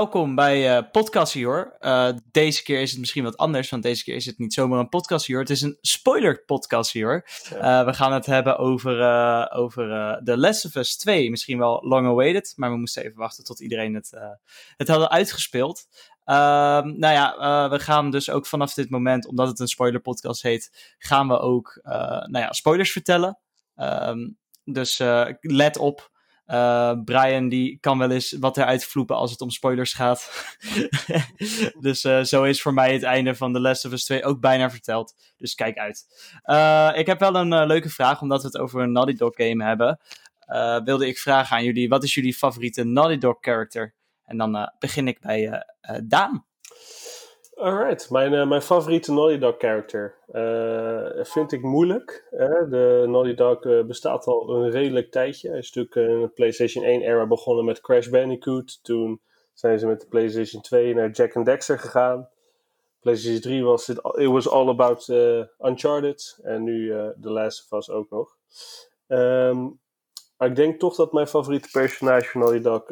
[0.00, 1.76] welkom bij uh, Podcast Hoor.
[1.80, 4.78] Uh, deze keer is het misschien wat anders, want deze keer is het niet zomaar
[4.78, 5.38] een podcast hoor.
[5.38, 7.26] Het is een spoiler podcast hoor.
[7.52, 8.92] Uh, we gaan het hebben over,
[9.52, 9.84] over
[10.24, 11.30] The Last of Us 2.
[11.30, 14.10] Misschien wel long awaited, maar we moesten even wachten tot iedereen het,
[14.76, 15.86] het hadden uitgespeeld.
[16.24, 20.42] Ehm, nou ja, we gaan dus ook vanaf dit moment, omdat het een spoiler podcast
[20.42, 23.38] heet, gaan we ook nou ja, spoilers vertellen.
[23.76, 24.98] Um, dus
[25.40, 26.10] let op.
[26.50, 30.30] Uh, Brian die kan wel eens wat eruit vloepen als het om spoilers gaat.
[31.80, 34.40] dus uh, zo is voor mij het einde van The Last of Us 2 ook
[34.40, 35.14] bijna verteld.
[35.36, 36.06] Dus kijk uit.
[36.44, 39.64] Uh, ik heb wel een leuke vraag, omdat we het over een Naughty Dog game
[39.64, 40.00] hebben.
[40.84, 43.94] wilde ik vragen aan jullie, wat is jullie favoriete Naughty Dog character?
[44.24, 45.64] En dan begin ik bij
[46.04, 46.44] Daan.
[47.60, 52.26] Alright, mijn, uh, mijn favoriete Naughty Dog character uh, vind ik moeilijk.
[52.70, 55.48] De Naughty Dog uh, bestaat al een redelijk tijdje.
[55.48, 58.84] Hij is natuurlijk in de PlayStation 1 era begonnen met Crash Bandicoot.
[58.84, 59.20] Toen
[59.52, 62.28] zijn ze met de PlayStation 2 naar Jack and Dexter gegaan.
[63.00, 65.08] PlayStation 3 was it, was all about
[65.58, 66.38] Uncharted.
[66.42, 66.88] En nu
[67.20, 68.36] The Last of Us ook nog.
[70.36, 72.88] Maar ik denk toch dat mijn favoriete personage van Naughty Dog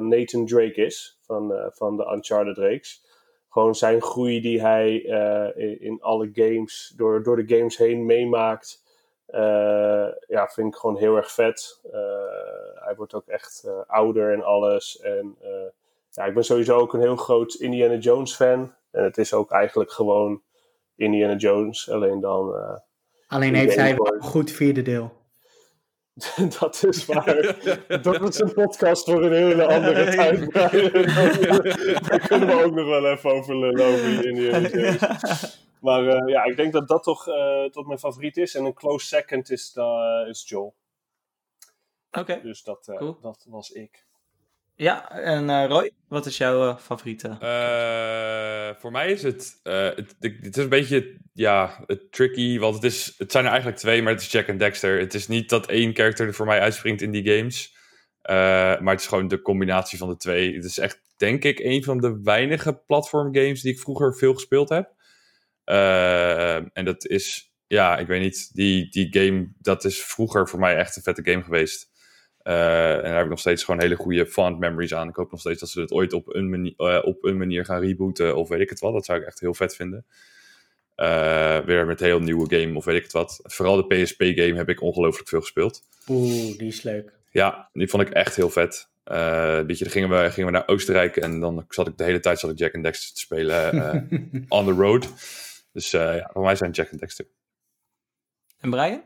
[0.00, 1.18] Nathan Drake is.
[1.22, 3.08] Van, van de Uncharted reeks
[3.50, 8.82] gewoon zijn groei die hij uh, in, alle games, door, door de games heen meemaakt.
[9.28, 11.80] Uh, ja, vind ik gewoon heel erg vet.
[11.86, 11.92] Uh,
[12.74, 15.00] hij wordt ook echt ouder en alles.
[15.00, 15.36] En
[16.10, 18.74] ja, ik ben sowieso ook een heel groot Indiana Jones fan.
[18.90, 20.42] En het is ook eigenlijk gewoon
[20.96, 22.54] Indiana Jones, alleen dan.
[23.26, 25.19] alleen heeft hij wel een goed vierde deel.
[26.60, 27.56] dat is waar.
[28.02, 30.52] dat is een podcast voor een hele andere tijd.
[32.08, 35.18] Daar kunnen we ook nog wel even over lullen over Indiana
[35.80, 38.54] Maar uh, ja, ik denk dat dat toch uh, tot mijn favoriet is.
[38.54, 40.74] En een close second is, uh, is Joel.
[42.10, 42.20] Oké.
[42.20, 42.40] Okay.
[42.40, 43.18] Dus dat, cool.
[43.20, 44.04] dat was ik.
[44.80, 47.28] Ja, en uh, Roy, wat is jouw uh, favoriete?
[47.28, 53.32] Uh, voor mij is het, het, is een beetje, ja, tricky, want het, is, het
[53.32, 54.98] zijn er eigenlijk twee, maar het is Jack en Dexter.
[54.98, 57.76] Het is niet dat één karakter er voor mij uitspringt in die games,
[58.22, 60.54] maar het is gewoon de combinatie van de twee.
[60.54, 64.34] Het is echt, denk ik, een van de weinige platform games die ik vroeger veel
[64.34, 64.94] gespeeld heb.
[66.72, 70.76] en dat is, ja, ik weet niet, die, die game, dat is vroeger voor mij
[70.76, 71.89] echt een vette game geweest.
[72.44, 75.08] Uh, en daar heb ik nog steeds gewoon hele goede fond memories aan.
[75.08, 77.64] Ik hoop nog steeds dat ze het ooit op een, manier, uh, op een manier
[77.64, 78.92] gaan rebooten of weet ik het wat.
[78.92, 80.06] Dat zou ik echt heel vet vinden.
[80.96, 83.40] Uh, weer met een heel nieuwe game of weet ik het wat.
[83.42, 85.82] Vooral de PSP-game heb ik ongelooflijk veel gespeeld.
[86.08, 87.12] Oeh, die is leuk.
[87.30, 88.88] Ja, die vond ik echt heel vet.
[89.66, 92.20] weet je, dan gingen we, gingen we naar Oostenrijk en dan zat ik de hele
[92.20, 94.08] tijd zat ik Jack and Dexter te spelen
[94.48, 95.08] on the road.
[95.72, 97.26] Dus ja, voor mij zijn Jack and Dexter.
[98.58, 99.02] En Brian?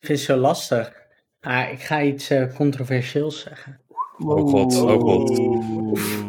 [0.00, 1.03] Ik vind het zo lastig.
[1.44, 3.80] Ah, ik ga iets uh, controversieels zeggen.
[4.18, 5.36] Oh god, oh god.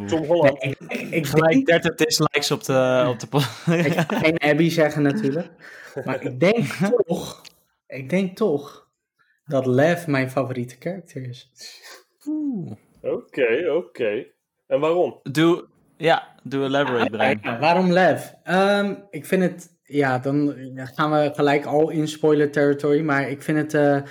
[0.07, 0.63] Tom Holland.
[0.63, 0.77] ik,
[1.09, 3.05] ik, gelijk 30 dislikes op de...
[3.07, 3.27] Op de
[3.75, 5.49] ik ga geen Abby zeggen natuurlijk.
[6.05, 6.65] Maar ik denk
[7.07, 7.41] toch...
[7.87, 8.87] Ik denk toch...
[9.45, 11.51] Dat Lev mijn favoriete karakter is.
[13.01, 13.71] Oké, oké.
[13.71, 14.31] Okay.
[14.67, 15.19] En waarom?
[15.23, 15.67] Doe...
[15.97, 17.39] Ja, doe elaborate, Brian.
[17.41, 18.31] Ja, waarom Lev?
[18.49, 19.73] Um, ik vind het...
[19.83, 23.01] Ja, dan gaan we gelijk al in spoiler territory.
[23.01, 23.73] Maar ik vind het...
[23.73, 24.01] Uh,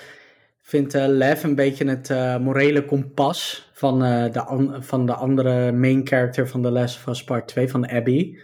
[0.67, 5.73] vindt uh, Lev een beetje het uh, morele kompas van, uh, de van de andere
[5.73, 8.39] main character van The Last of Us Part 2, van Abby.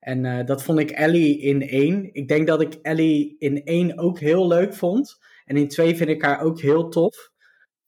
[0.00, 2.08] En dat vond ik Ellie in 1.
[2.12, 5.18] Ik denk dat ik Ellie in 1 ook heel leuk vond.
[5.44, 7.30] En in 2 vind ik haar ook heel tof.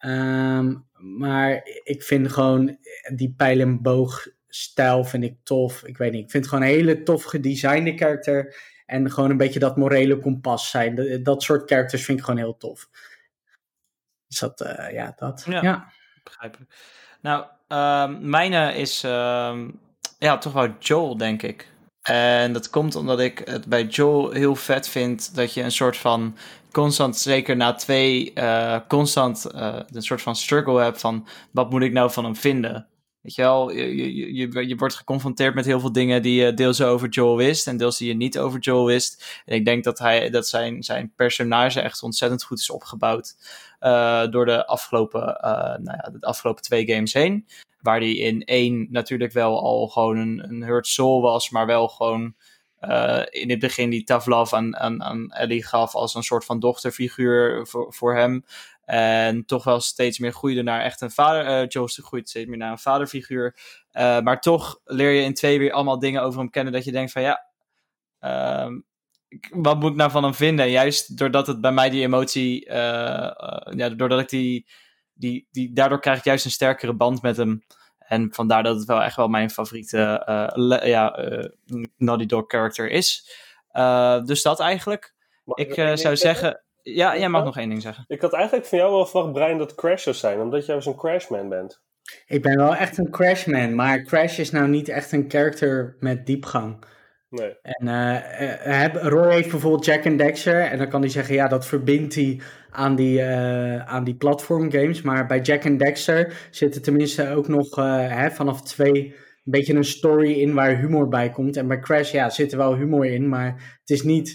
[0.07, 2.77] Um, maar ik vind gewoon
[3.15, 5.83] die pijl en boog stijl vind ik tof.
[5.85, 8.57] Ik weet niet, ik vind het gewoon een hele tof gedesignde karakter.
[8.87, 10.95] En gewoon een beetje dat morele kompas zijn.
[10.95, 12.89] Dat, dat soort characters vind ik gewoon heel tof.
[14.29, 15.43] Dus dat, uh, ja, dat.
[15.47, 15.93] Ja, ja.
[16.25, 16.71] begrijpelijk.
[17.21, 19.81] Nou, um, mijne is um,
[20.19, 21.69] ja, toch wel Joel, denk ik.
[22.03, 25.97] En dat komt omdat ik het bij Joel heel vet vind dat je een soort
[25.97, 26.37] van
[26.73, 31.83] constant, zeker na twee, uh, constant uh, een soort van struggle hebt van wat moet
[31.83, 32.87] ik nou van hem vinden.
[33.21, 36.55] Weet je wel, je, je, je, je, wordt geconfronteerd met heel veel dingen die je
[36.55, 39.43] deels over Joel wist en deels die je niet over Joel wist.
[39.45, 43.35] En ik denk dat, hij, dat zijn, zijn personage echt ontzettend goed is opgebouwd
[44.31, 47.47] door de afgelopen, uh, nou ja, de afgelopen twee games heen.
[47.81, 51.89] Waar hij in één natuurlijk wel al gewoon een, een hurt soul was, maar wel
[51.89, 52.35] gewoon
[52.81, 56.61] uh, in het begin die love aan, aan, aan Ellie gaf als een soort van
[56.61, 58.45] dochterfiguur voor, voor hem.
[58.85, 61.63] En toch wel steeds meer groeide naar echt een vader.
[61.63, 63.57] Uh, Joost groeit steeds meer naar een vaderfiguur.
[63.93, 66.73] Maar toch leer je in twee weer allemaal dingen over hem kennen.
[66.73, 67.47] Dat je denkt van ja,
[68.21, 68.79] uh,
[69.51, 70.71] wat moet ik nou van hem vinden?
[70.71, 72.67] juist doordat het bij mij die emotie.
[72.69, 72.75] Uh,
[73.77, 74.67] ja, doordat ik die,
[75.15, 75.73] die, die.
[75.73, 77.63] Daardoor krijg ik juist een sterkere band met hem.
[77.99, 81.49] En vandaar dat het wel echt wel mijn favoriete eh, le- ja, eh,
[81.97, 83.31] Naughty Dog character is.
[83.71, 85.15] Eh, dus dat eigenlijk.
[85.45, 86.17] Mag Ik eh, zou zeggen?
[86.17, 86.63] zeggen...
[86.83, 87.47] Ja, jij mag Ja?
[87.47, 88.05] nog één ding zeggen.
[88.09, 90.97] Ik had eigenlijk van jou wel verwacht, Brian, dat Crash zou zijn, omdat jij zo'n
[90.97, 91.81] Crashman bent.
[92.27, 96.27] Ik ben wel echt een Crashman, maar Crash is nou niet echt een character met
[96.27, 96.85] diepgang.
[97.31, 97.55] Nee.
[97.63, 97.87] En
[98.73, 100.61] heb- Roy heeft bijvoorbeeld Jack and Dexter.
[100.61, 102.41] En dan kan hij zeggen, ja, dat verbindt hij
[102.71, 105.03] aan die, eh, aan die platformgames.
[105.03, 109.05] Maar bij Jack and Dexter zit er tenminste ook nog hè, vanaf twee
[109.45, 111.57] een beetje een story in waar humor bij komt.
[111.57, 113.29] En bij Crash, ja, zit er wel humor in.
[113.29, 114.29] Maar het is niet,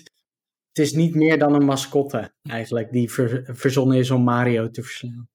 [0.68, 2.92] het is niet meer dan een mascotte eigenlijk.
[2.92, 5.28] Die ver- verzonnen is om Mario te verslaan.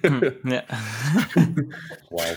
[0.00, 0.64] Hm, ja.
[2.08, 2.34] Wauw.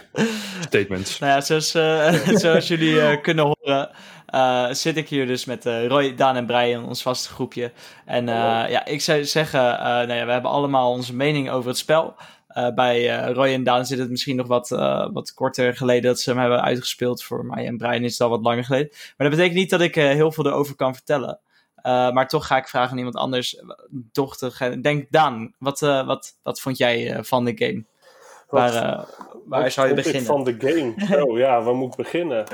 [0.61, 1.19] Statements.
[1.19, 2.13] Nou ja, zoals, eh,
[2.43, 3.89] zoals jullie eh, kunnen horen,
[4.25, 7.71] eh, zit ik hier dus met eh, Roy, Daan en Brian, ons vaste groepje.
[8.05, 11.69] En eh, ja, ik zou zeggen, eh, nou ja, we hebben allemaal onze mening over
[11.69, 12.15] het spel.
[12.47, 16.03] Eh, bij eh, Roy en Daan zit het misschien nog wat, eh, wat korter geleden
[16.03, 17.23] dat ze hem hebben uitgespeeld.
[17.23, 18.89] Voor mij en Brian is het al wat langer geleden.
[18.91, 21.39] Maar dat betekent niet dat ik eh, heel veel erover kan vertellen.
[21.81, 23.61] Eh, maar toch ga ik vragen aan iemand anders.
[24.11, 27.85] Toch te, denk Daan, wat, eh, wat, wat vond jij eh, van de game?
[28.49, 30.23] Waar, Wat- waar zou je beginnen?
[30.25, 30.93] van de game?
[31.25, 32.45] Oh ja, waar moet ik beginnen?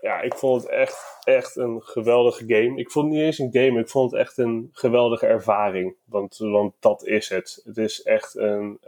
[0.00, 2.78] Ja, ik vond het echt, echt een geweldige game.
[2.78, 5.94] Ik vond het niet eens een game, ik vond het echt een geweldige ervaring.
[6.04, 7.60] Want, want dat is het.
[7.64, 8.78] Het is echt een,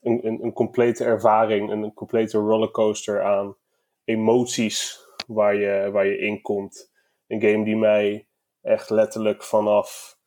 [0.00, 3.56] een, een, een complete ervaring, een, een complete rollercoaster aan
[4.04, 6.87] emoties waar je, waar je in komt.
[7.28, 8.26] Een game die mij
[8.62, 10.18] echt letterlijk vanaf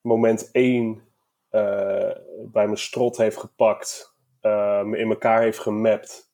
[0.00, 1.02] moment 1
[1.48, 2.10] eh,
[2.46, 6.30] bij mijn strot heeft gepakt, eh, me in elkaar heeft gemapt,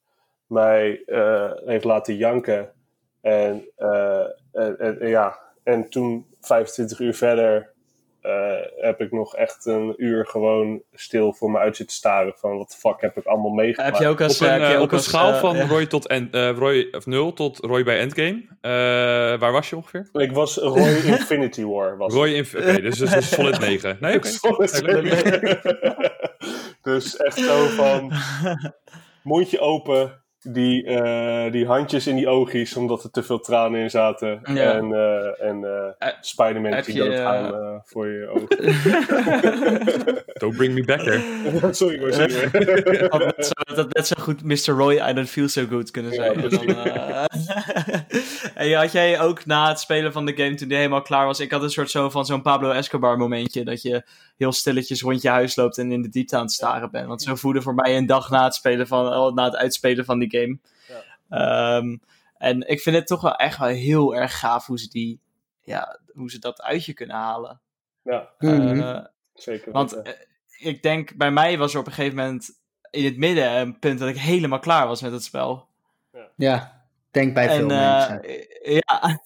[0.47, 2.73] mij eh, heeft laten janken.
[3.21, 3.69] En,
[4.53, 7.73] en- en ja, en toen 25 uur verder
[8.23, 12.57] eh, heb ik nog echt een uur gewoon stil voor me uit zitten staren van
[12.57, 13.93] wat de fuck heb ik allemaal meegemaakt.
[13.93, 15.61] Heb je ook als, Op een, eh, ook op een als, schaal eh, van.
[15.61, 18.43] Roy tot en, eh, Roy, of 0 tot Roy bij Endgame.
[18.61, 18.71] eh,
[19.41, 20.09] waar was je ongeveer?
[20.13, 21.97] Ik was Roy Infinity War.
[21.97, 22.47] Was Roy in.
[22.57, 23.97] Oké, dus, dus een solid 9.
[24.01, 24.29] Nee, oké.
[26.83, 28.13] dus echt zo van
[29.23, 33.91] mondje open, die, eh, die handjes in die oogjes, omdat er te veel tranen in
[33.91, 34.41] zaten.
[34.45, 34.73] Ja.
[34.73, 38.49] En, eh en eh Eh, Spider-Man die je, doodgaan eh, voor je ogen.
[40.39, 41.21] Don't bring me back there.
[41.75, 43.09] sorry hoor, sorry hoor.
[43.21, 44.75] had net zo, dat net zo goed Mr.
[44.75, 46.43] Roy, I don't feel so good kunnen Ja, zijn.
[46.43, 47.25] En dan, eh,
[48.55, 51.41] en had jij ook na het spelen van de game, toen die helemaal klaar was,
[51.41, 54.03] ik had een soort zo van zo'n Pablo Escobar momentje, dat je
[54.37, 57.07] heel stilletjes rond je huis loopt en in de diepte aan het staren bent.
[57.07, 60.05] Want zo voelde voor mij een dag na het, spelen van, oh, na het uitspelen
[60.05, 60.59] van die game.
[61.29, 61.97] Ehm,
[62.37, 65.21] en ik vind het toch wel echt wel heel erg gaaf hoe ze, die,
[65.61, 67.61] ja, hoe ze dat uit je kunnen halen.
[68.03, 68.81] Ja, Mhm.
[68.81, 69.05] Eh,
[69.35, 69.73] zeker.
[69.73, 70.17] want weten.
[70.17, 70.27] eh,
[70.59, 72.51] ik denk, bij mij was er op een gegeven moment
[72.91, 75.69] in het midden een punt dat ik helemaal klaar was met het spel.
[76.37, 78.47] Ja, denk bij veel en eh, mensen.
[78.87, 79.21] ja,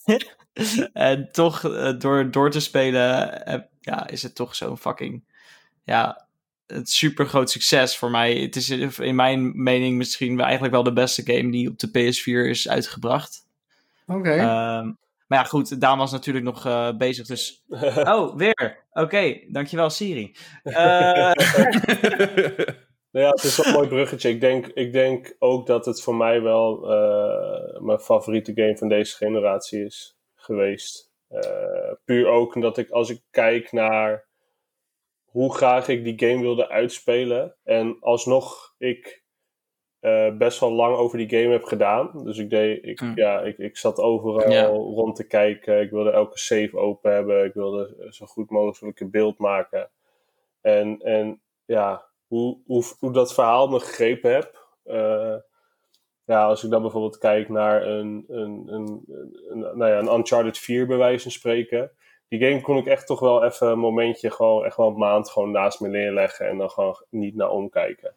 [0.92, 1.60] en toch
[1.98, 5.24] door, door te spelen, ja, is het toch zo'n fucking,
[5.84, 6.23] ja,
[6.66, 8.34] het super groot succes voor mij.
[8.34, 12.48] Het is in mijn mening misschien eigenlijk wel de beste game die op de PS4
[12.48, 13.46] is uitgebracht.
[14.06, 14.30] Oké.
[14.30, 14.92] Ehm,
[15.26, 17.64] maar ja, goed, Daan was natuurlijk nog eh, bezig, dus...
[18.14, 18.84] Oh, weer.
[18.92, 20.36] Oké, dankjewel Siri.
[20.62, 21.32] Eh,
[23.14, 24.28] Nou ja, het is wel een mooi bruggetje.
[24.28, 28.88] Ik denk, ik denk ook dat het voor mij wel eh, mijn favoriete game van
[28.88, 31.10] deze generatie is geweest.
[31.28, 34.26] Eh, puur ook omdat ik, als ik kijk naar
[35.34, 37.54] hoe graag ik die game wilde uitspelen.
[37.64, 39.22] En alsnog ik
[40.00, 42.24] eh, best wel lang over die game heb gedaan.
[42.24, 43.12] Dus ik, deed, ik, Mm.
[43.14, 45.80] ja, ik, ik zat overal rond te kijken.
[45.80, 47.44] Ik wilde elke save open hebben.
[47.44, 49.90] Ik wilde zo goed mogelijk een beeld maken.
[50.60, 54.66] En, en ja, hoe, hoe, hoe dat verhaal me gegrepen heb.
[54.84, 55.36] eh,
[56.26, 59.04] ja, als ik dan bijvoorbeeld kijk naar een, een, een,
[59.48, 61.90] een, nou ja, een Uncharted 4 bij wijze van spreken.
[62.28, 65.30] Die game kon ik echt toch wel even een momentje, gewoon echt wel een maand
[65.30, 68.14] gewoon naast me neerleggen en dan gewoon niet naar omkijken.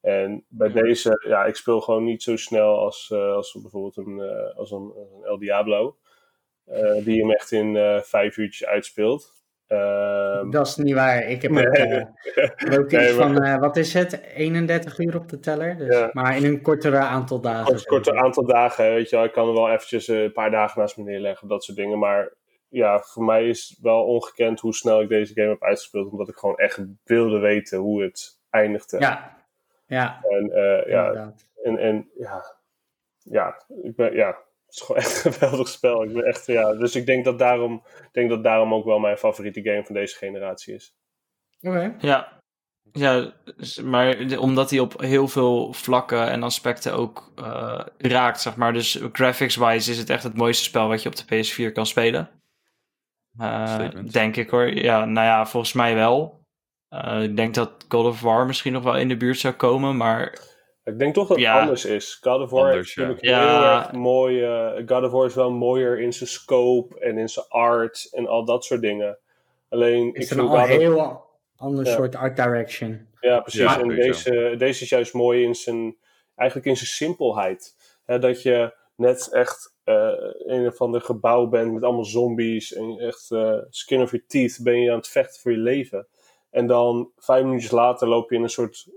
[0.00, 0.82] En bij Ja.
[0.82, 4.70] deze, ja, ik speel gewoon niet zo snel als, eh, als bijvoorbeeld een, eh, als
[4.70, 5.96] een, een El Diablo.
[6.66, 9.32] eh, die hem echt in vijf uurtjes uitspeelt.
[9.66, 11.22] Ehm, Dat is niet waar.
[11.28, 11.66] Ik heb nee.
[11.66, 11.70] ook,
[12.90, 15.76] Nee, iets maar- van, wat is het, 31 uur op de teller.
[15.76, 16.10] Dus, Ja.
[16.12, 17.64] Maar in een kortere aantal dagen.
[17.64, 18.26] Kort, korte sowieso.
[18.26, 19.24] aantal dagen, weet je wel.
[19.24, 21.98] Ik kan er wel eventjes een paar dagen naast me neerleggen, dat soort dingen.
[21.98, 22.32] Maar
[22.70, 26.10] ja, voor mij is het wel ongekend hoe snel ik deze game heb uitgespeeld.
[26.10, 28.98] Omdat ik gewoon echt wilde weten hoe het eindigde.
[28.98, 29.36] Ja,
[29.86, 32.56] ja, En, eh, ja, en, en ja,
[33.18, 36.02] ja, ik ben, ja, het is gewoon echt een geweldig spel.
[36.02, 38.98] Ik ben echt, ja, dus ik denk dat, daarom, ik denk dat daarom ook wel
[38.98, 40.94] mijn favoriete game van deze generatie is.
[41.60, 41.94] Oké.
[41.98, 42.38] ja.
[42.92, 43.32] Ja,
[43.84, 48.72] maar omdat hij op heel veel vlakken en aspecten ook eh, raakt, zeg maar.
[48.72, 52.39] Dus graphics-wise is het echt het mooiste spel wat je op de PS4 kan spelen.
[53.40, 54.66] Eh, denk ik hoor.
[54.74, 56.38] Ja, nou ja, volgens mij wel.
[56.88, 59.96] Eh, ik denk dat God of War misschien nog wel in de buurt zou komen,
[59.96, 60.38] maar
[60.84, 61.60] Ik denk toch dat het Ja.
[61.60, 62.18] anders is.
[62.22, 63.38] God of War Anders, is natuurlijk ja.
[63.38, 63.78] heel Ja.
[63.78, 64.42] erg mooi.
[64.44, 68.26] eh, God of War is wel mooier in zijn scope en in zijn art en
[68.26, 69.18] al dat soort dingen.
[69.68, 71.24] Alleen, ik Is vind een of- heel
[71.56, 71.92] ander Ja.
[71.92, 73.06] soort art direction.
[73.20, 73.60] Ja, precies.
[73.60, 75.96] Ja, en deze, deze is juist mooi in zijn,
[76.36, 77.74] eigenlijk in zijn simpelheid.
[78.06, 79.74] Hè, dat je net echt
[80.46, 84.60] een of ander gebouw bent met allemaal zombies en echt eh, skin of your teeth
[84.62, 86.06] ben je aan het vechten voor je leven.
[86.50, 88.88] En dan vijf minuutjes later loop je in een soort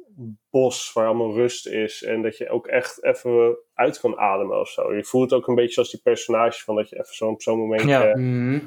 [0.50, 4.70] bos waar allemaal rust is en dat je ook echt even uit kan ademen of
[4.70, 4.96] zo.
[4.96, 7.60] Je voelt ook een beetje als die personage van dat je even zo op zo'n
[7.60, 7.84] moment...
[7.84, 8.04] Ja.
[8.06, 8.60] eh, Mhm.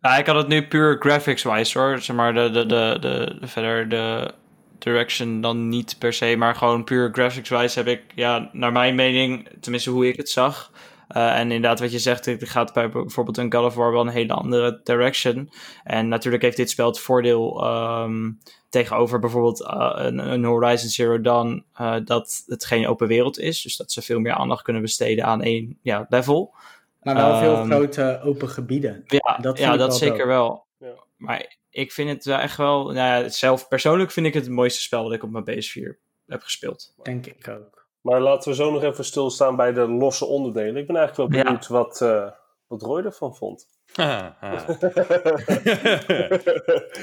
[0.00, 1.98] Ja, ik had het nu puur graphics-wise hoor.
[1.98, 4.30] Zeg maar, de, de, de, de, de- verder de
[4.78, 9.48] direction dan niet per se, maar gewoon puur graphics-wise heb ik, ja, naar mijn mening,
[9.60, 10.72] tenminste hoe ik het zag.
[11.08, 14.00] Eh, en inderdaad, wat je zegt, het gaat bij bijvoorbeeld een God of War wel
[14.00, 15.50] een hele andere direction.
[15.84, 18.30] En natuurlijk heeft dit spel het voordeel ehm,
[18.68, 23.62] tegenover bijvoorbeeld eh, een, een Horizon Zero Dawn, eh, dat het geen open wereld is.
[23.62, 26.54] Dus dat ze veel meer aandacht kunnen besteden aan één ja, level.
[27.02, 29.02] Maar wel veel Ehm, grote open gebieden.
[29.06, 30.28] Ja, Dat ja, dat wel zeker dope.
[30.28, 30.64] wel.
[30.78, 30.94] Ja.
[31.16, 32.84] Maar ik vind het wel echt wel...
[32.84, 35.96] Nou ja, zelf persoonlijk vind ik het het mooiste spel dat ik op mijn PS4
[36.26, 36.94] heb gespeeld.
[37.02, 37.75] Denk ik ook.
[38.06, 40.76] Maar laten we zo nog even stilstaan bij de losse onderdelen.
[40.76, 41.44] Ik ben eigenlijk wel Ja.
[41.44, 42.30] benieuwd wat, eh,
[42.66, 43.68] wat Roy ervan vond.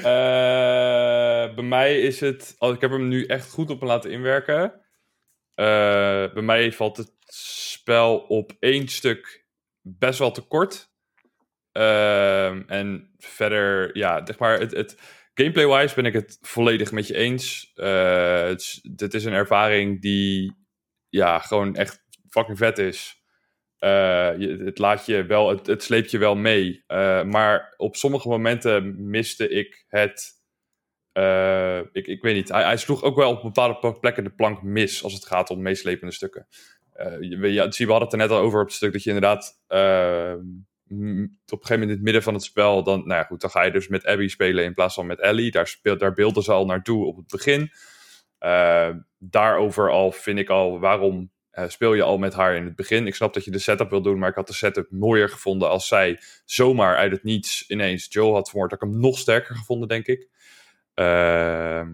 [0.04, 2.54] Eh, bij mij is het.
[2.58, 4.72] oh, ik heb hem nu echt goed op laten inwerken.
[5.54, 9.46] Eh, bij mij valt het spel op één stuk
[9.80, 10.90] best wel te kort.
[11.72, 14.98] Ehm, en verder, ja, zeg maar, het, het,
[15.34, 17.70] gameplay-wise ben ik het volledig met je eens.
[17.74, 20.63] Het, dit is een ervaring die,
[21.14, 23.22] ja, gewoon echt fucking vet is.
[23.78, 23.90] Eh,
[24.38, 26.84] je, het laat je wel, het, het sleept je wel mee.
[26.86, 30.32] Eh, maar op sommige momenten miste ik het.
[31.12, 32.48] eh, ik, ik weet niet.
[32.48, 35.62] Hij, hij sloeg ook wel op bepaalde plekken de plank mis als het gaat om
[35.62, 36.46] meeslepende stukken.
[37.20, 39.10] Je, we- ja, we hadden het er net al over op het stuk dat je
[39.10, 39.62] inderdaad.
[39.66, 40.34] eh,
[40.84, 42.82] m- op een gegeven moment in het midden van het spel.
[42.82, 45.20] Dan, nou ja, goed, dan ga je dus met Abby spelen in plaats van met
[45.20, 45.50] Ellie.
[45.50, 47.70] Daar, speelt, daar beelden ze al naartoe op het begin.
[48.44, 52.76] Eh, daarover al vind ik al waarom eh, speel je al met haar in het
[52.76, 53.06] begin.
[53.06, 55.68] Ik snap dat je de setup wil doen, maar ik had de setup mooier gevonden
[55.68, 58.70] als zij zomaar uit het niets ineens Joel had vermoord.
[58.70, 60.28] Dat ik hem nog sterker gevonden, denk ik.
[60.94, 61.88] Ehm,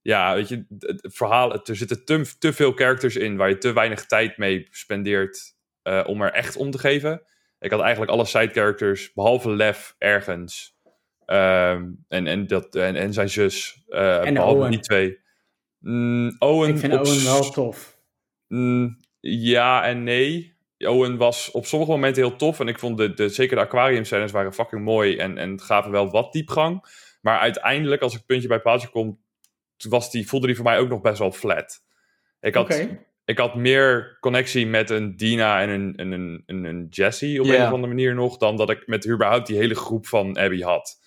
[0.00, 3.72] ja, weet je, het verhaal, er zitten te, te veel characters in waar je te
[3.72, 7.22] weinig tijd mee spendeert eh, om er echt om te geven.
[7.58, 10.76] Ik had eigenlijk alle side characters, behalve Lev, ergens.
[11.26, 14.70] Ehm, en, en, dat, en, en zijn zus, eh, En behalve Owen.
[14.70, 15.21] die twee.
[15.82, 17.98] Mm, Owen Ik vind op Owen wel tof.
[18.48, 20.56] Mm, ja en nee.
[20.78, 22.60] Owen was op sommige momenten heel tof.
[22.60, 25.16] En ik vond de, de, zeker de aquarium scènes waren fucking mooi.
[25.16, 26.84] En, en gaven wel wat diepgang.
[27.20, 29.20] Maar uiteindelijk, als ik puntje bij paaltje kom...
[29.88, 31.84] Was die, voelde die voor mij ook nog best wel flat.
[32.40, 32.88] Ik had,
[33.24, 37.46] ik had meer connectie met een Dina en een, en een, een, een Jessie op
[37.46, 38.36] een of andere manier nog.
[38.36, 41.00] Dan dat ik met überhaupt die hele groep van Abby had.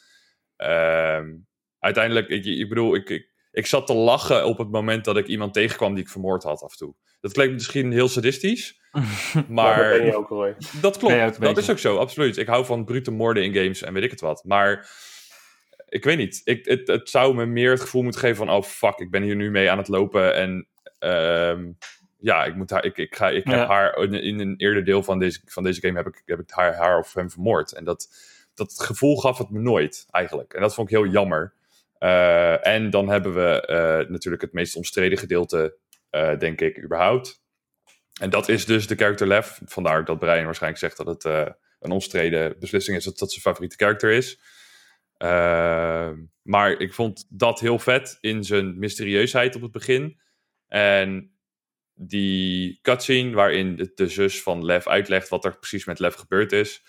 [0.56, 1.34] Ehm,
[1.80, 5.28] uiteindelijk, ik, ik bedoel, ik, ik, ik zat te lachen op het moment dat ik
[5.28, 6.94] iemand tegenkwam die ik vermoord had af en toe.
[7.22, 8.80] Dat klinkt misschien heel sadistisch,
[9.48, 10.56] Maar dat ben je ook, Roy.
[10.82, 11.16] dat klopt.
[11.16, 11.62] Dat beetje.
[11.62, 12.38] is ook zo, absoluut.
[12.38, 14.44] Ik hou van brute moorden in games en weet ik het wat.
[14.44, 14.90] Maar
[15.90, 16.42] ik weet niet.
[16.44, 18.50] Ik, het, het zou me meer het gevoel moeten geven van...
[18.50, 20.68] oh fuck, ik ben hier nu mee aan het lopen en...
[21.00, 21.72] ehm,
[22.20, 23.66] ja, ik, moet haar, ik, ik, ga, ik heb Ja.
[23.68, 26.50] haar in, in een eerder deel van deze, van deze game heb ik, heb ik
[26.50, 27.72] haar, haar of hem vermoord.
[27.74, 28.10] En dat,
[28.54, 30.54] dat gevoel gaf het me nooit, eigenlijk.
[30.54, 31.54] En dat vond ik heel jammer.
[32.06, 35.78] Eh, en dan hebben we eh, natuurlijk het meest omstreden gedeelte,
[36.10, 37.44] eh, denk ik, überhaupt.
[38.22, 39.58] En dat is dus de character Lev.
[39.66, 43.76] Vandaar dat Brian waarschijnlijk zegt dat het een omstreden beslissing is dat dat zijn favoriete
[43.76, 44.40] character is.
[46.42, 50.20] Maar ik vond dat heel vet in zijn mysterieusheid op het begin.
[50.68, 51.36] En
[51.94, 56.84] die cutscene waarin de, zus van Lev uitlegt wat er precies met Lev gebeurd is.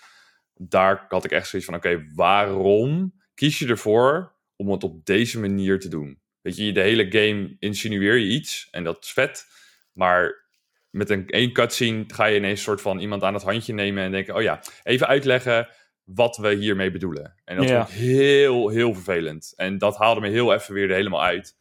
[0.53, 5.39] Daar had ik echt zoiets van: oké, waarom kies je ervoor om het op deze
[5.39, 6.21] manier te doen?
[6.41, 9.45] Weet je, de hele game insinueer je iets en dat is vet.
[9.93, 10.45] Maar
[10.89, 14.03] met een één cutscene ga je ineens een soort van iemand aan het handje nemen
[14.03, 15.69] en denken: oh ja, even uitleggen
[16.03, 17.35] wat we hiermee bedoelen.
[17.45, 17.77] En dat Ja.
[17.85, 19.53] vond ik heel, heel vervelend.
[19.55, 21.55] En dat haalde me heel even weer er helemaal uit.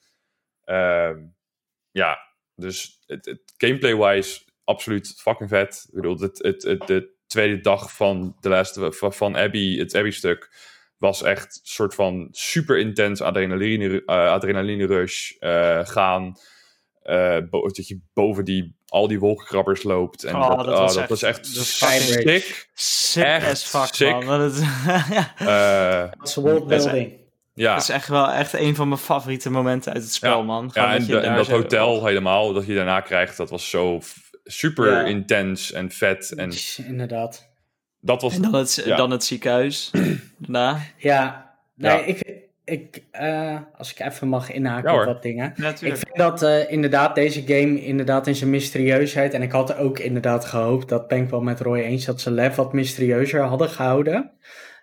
[0.65, 1.19] Ehm,
[1.91, 2.19] ja,
[2.55, 5.85] dus het, het gameplay-wise absoluut fucking vet.
[5.89, 9.95] Ik bedoel, het, het, het, de tweede dag van, de laatste, van, van Abby, het
[9.95, 10.51] Abby-stuk,
[10.99, 16.37] was echt een soort van super intens adrenaline, eh, adrenaline rush eh, gaan.
[17.03, 20.25] eh, dat je boven die, al die wolkenkrabbers loopt.
[20.25, 22.69] En Oh, dat, dat oh, was dat echt- was echt dat was fucking- sick.
[22.75, 24.11] Sick Echt as fuck, sick.
[24.11, 24.27] man.
[24.27, 24.59] Dat is,
[25.11, 25.35] ja.
[25.37, 27.13] Eh, Dat is worldbuilding.
[27.55, 30.45] ja, Dat is echt wel echt een van mijn favoriete momenten uit het spel, Ja.
[30.45, 30.73] man.
[30.73, 33.71] Gewoon ja en, de- en dat zo- hotel helemaal, dat je daarna krijgt, dat was
[33.71, 34.01] zo
[34.45, 35.05] super Ja.
[35.05, 36.33] intens en vet.
[36.37, 36.53] En
[36.87, 37.49] Inderdaad.
[38.07, 38.35] Dat was...
[38.35, 38.97] En dan het, Ja.
[38.97, 39.91] dan het ziekenhuis.
[40.39, 40.79] Daarna.
[40.97, 42.05] Ja, nee, Ja.
[42.05, 45.51] ik, ik eh, als ik even mag inhaken Ja, op wat dingen.
[45.51, 46.01] Ik Natuurlijk.
[46.03, 49.35] vind dat eh, inderdaad deze game inderdaad in zijn mysterieusheid.
[49.35, 52.31] En ik had ook inderdaad gehoopt, dat ben ik wel met Roy eens, dat ze
[52.31, 54.31] Lev wat mysterieuzer hadden gehouden.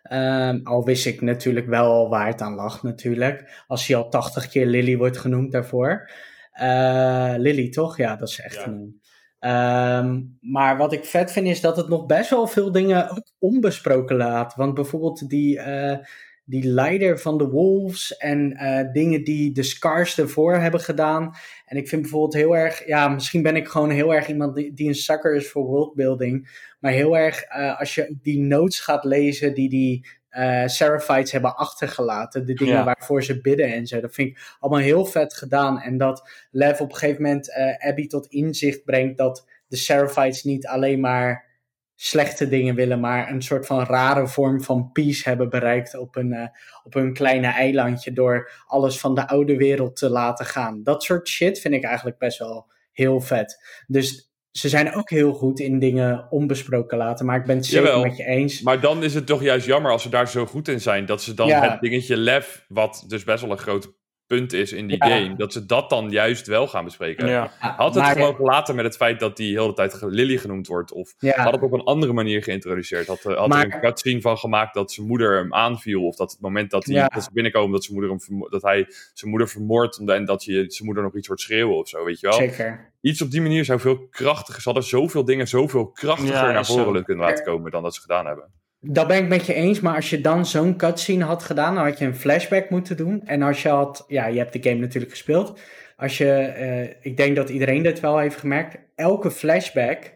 [0.03, 3.63] Ehm, al wist ik natuurlijk wel waar het aan lag natuurlijk.
[3.67, 6.09] Als hij al 80 keer Lily wordt genoemd daarvoor.
[6.51, 7.97] Eh, Lily toch?
[7.97, 8.65] Ja, dat is echt Ja.
[8.67, 9.01] een
[9.43, 13.31] Ehm, maar wat ik vet vind is dat het nog best wel veel dingen ook
[13.39, 14.55] onbesproken laat.
[14.55, 15.97] Want bijvoorbeeld die, eh,
[16.45, 21.35] die leider van de Wolves en eh, dingen die de Scars ervoor hebben gedaan.
[21.65, 24.73] En ik vind bijvoorbeeld heel erg, ja, misschien ben ik gewoon heel erg iemand die,
[24.73, 26.49] die een sucker is voor worldbuilding.
[26.79, 31.55] Maar heel erg, eh, als je die notes gaat lezen die die eh Seraphites hebben
[31.55, 32.45] achtergelaten.
[32.45, 32.83] De dingen Ja.
[32.83, 33.99] waarvoor ze bidden en zo.
[33.99, 35.81] Dat vind ik allemaal heel vet gedaan.
[35.81, 40.43] En dat Lev op een gegeven moment eh, Abby tot inzicht brengt dat de Seraphites
[40.43, 41.51] niet alleen maar
[41.95, 46.33] slechte dingen willen, maar een soort van rare vorm van peace hebben bereikt op een,
[46.33, 46.47] eh,
[46.83, 50.83] op een kleine eilandje door alles van de oude wereld te laten gaan.
[50.83, 53.63] Dat soort shit vind ik eigenlijk best wel heel vet.
[53.87, 57.85] Dus ze zijn ook heel goed in dingen onbesproken laten, maar ik ben het zeker
[57.87, 58.03] Jawel.
[58.03, 58.61] met je eens.
[58.61, 61.21] Maar dan is het toch juist jammer als ze daar zo goed in zijn, dat
[61.21, 61.71] ze dan Ja.
[61.71, 63.91] het dingetje lef, wat dus best wel een groot
[64.35, 65.17] punt is in die Ja.
[65.17, 67.27] game, dat ze dat dan juist wel gaan bespreken.
[67.27, 67.51] Ja.
[67.59, 70.67] Had het maar- gewoon gelaten met het feit dat die heel de tijd Lily genoemd
[70.67, 73.07] wordt, of ja, had het op een andere manier geïntroduceerd.
[73.07, 76.15] Had, eh, had Maar- er een cutscene van gemaakt dat zijn moeder hem aanviel, of
[76.15, 77.07] dat het moment dat, hij, Ja.
[77.07, 80.65] dat ze binnenkomen, dat, zijn moeder hem dat hij zijn moeder vermoordt en dat je
[80.67, 82.37] zijn moeder nog iets hoort schreeuwen of zo, weet je wel.
[82.37, 82.91] zeker.
[83.01, 86.65] Iets op die manier zou veel krachtiger, ze hadden zoveel dingen zoveel krachtiger Ja, naar
[86.65, 88.51] voren kunnen laten komen dan dat ze gedaan hebben.
[88.85, 91.83] Dat ben ik met je eens, maar als je dan zo'n cutscene had gedaan, dan
[91.83, 93.21] had je een flashback moeten doen.
[93.25, 95.59] En als je had, ja, je hebt de game natuurlijk gespeeld.
[95.97, 100.13] Als je, eh, ik denk dat iedereen dit wel heeft gemerkt, elke flashback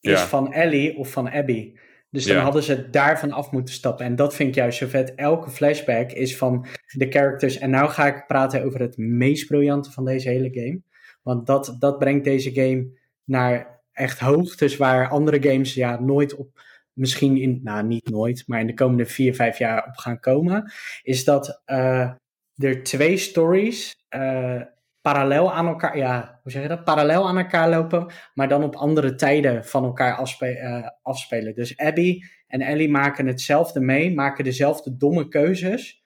[0.00, 1.72] is van Ellie of van Abby.
[2.10, 2.42] Dus dan Ja.
[2.42, 4.06] hadden ze daarvan af moeten stappen.
[4.06, 5.14] En dat vind ik juist zo vet.
[5.14, 7.58] Elke flashback is van de characters.
[7.58, 10.80] En nou ga ik praten over het meest briljante van deze hele game.
[11.22, 12.86] Want dat, dat brengt deze game
[13.24, 16.48] naar echt hoogtes waar andere games ja, nooit op
[16.96, 20.72] misschien in, nou niet nooit, maar in de komende vier, vijf jaar op gaan komen,
[21.02, 22.10] is dat eh,
[22.56, 24.60] er twee stories eh,
[25.00, 26.84] parallel aan elkaar, ja, hoe zeg je dat?
[26.84, 31.54] Parallel aan elkaar lopen, maar dan op andere tijden van elkaar eh, afspelen.
[31.54, 36.02] Dus Abby en Ellie maken hetzelfde mee, maken dezelfde domme keuzes.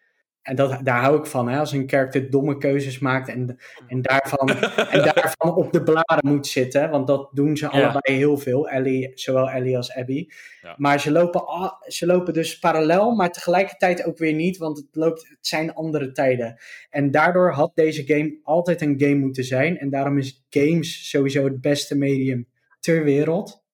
[0.50, 1.58] En dat, daar hou ik van, hè?
[1.58, 4.48] als een character domme keuzes maakt en, en, daarvan,
[4.94, 6.90] en daarvan op de bladen moet zitten.
[6.90, 7.70] Want dat doen ze Ja.
[7.70, 10.28] allebei heel veel, Ellie, zowel Ellie als Abby.
[10.62, 10.74] Ja.
[10.76, 11.42] Maar ze lopen,
[11.86, 16.12] ze lopen dus parallel, maar tegelijkertijd ook weer niet, want het, loopt, het zijn andere
[16.12, 16.60] tijden.
[16.90, 19.78] En daardoor had deze game altijd een game moeten zijn.
[19.78, 22.48] En daarom is games sowieso het beste medium
[22.80, 23.64] ter wereld.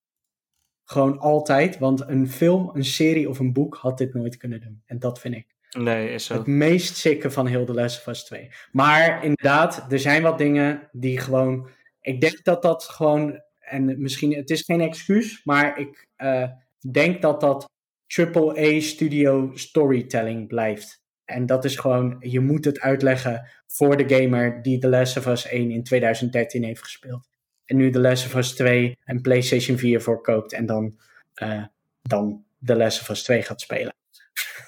[0.84, 4.82] Gewoon altijd, want een film, een serie of een boek had dit nooit kunnen doen.
[4.86, 6.34] En dat vind ik Nee, is zo.
[6.34, 8.48] het meest sikke van heel The Last of Us 2.
[8.72, 11.68] Maar inderdaad, er zijn wat dingen die gewoon...
[12.00, 13.40] Ik denk dat dat gewoon...
[13.60, 16.48] En misschien, het is geen excuus, maar ik eh,
[16.90, 17.70] denk dat dat
[18.06, 21.04] AAA studio storytelling blijft.
[21.24, 25.26] En dat is gewoon, je moet het uitleggen voor de gamer die The Last of
[25.26, 27.28] Us 1 in 2013 heeft gespeeld.
[27.64, 30.98] En nu The Last of Us 2 en PlayStation 4 voor koopt en dan,
[31.34, 31.64] eh,
[32.02, 33.94] dan The Last of Us 2 gaat spelen.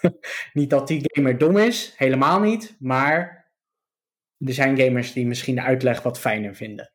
[0.53, 2.77] niet dat die gamer dom is, helemaal niet.
[2.79, 3.47] Maar
[4.39, 6.93] er zijn gamers die misschien de uitleg wat fijner vinden.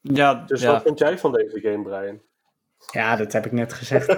[0.00, 0.72] Ja, Dus ja.
[0.72, 2.22] wat vind jij van deze game, Brian?
[2.92, 4.08] Ja, dat heb ik net gezegd.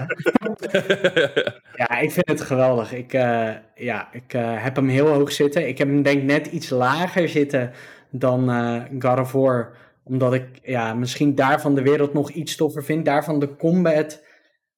[1.77, 2.93] Ja, ik vind het geweldig.
[2.93, 5.69] Ik, eh, ja, ik eh, heb hem heel hoog zitten.
[5.69, 7.73] Ik heb hem denk ik net iets lager zitten
[8.11, 9.77] dan eh God of War.
[10.05, 13.05] Omdat ik ja, misschien daarvan de wereld nog iets toffer vind.
[13.05, 14.25] Daarvan de combat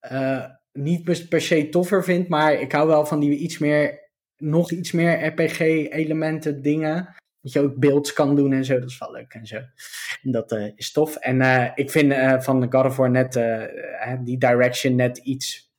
[0.00, 0.44] eh,
[0.78, 2.28] niet per- se toffer vind.
[2.28, 7.14] Maar ik hou wel van die iets meer, nog iets meer RPG-elementen dingen.
[7.40, 8.78] Dat je ook beelds kan doen en zo.
[8.78, 9.56] Dat is wel leuk en zo.
[10.22, 11.16] En dat eh, is tof.
[11.16, 13.32] En eh, ik vind eh, van God of War net
[14.24, 15.72] die direction net iets,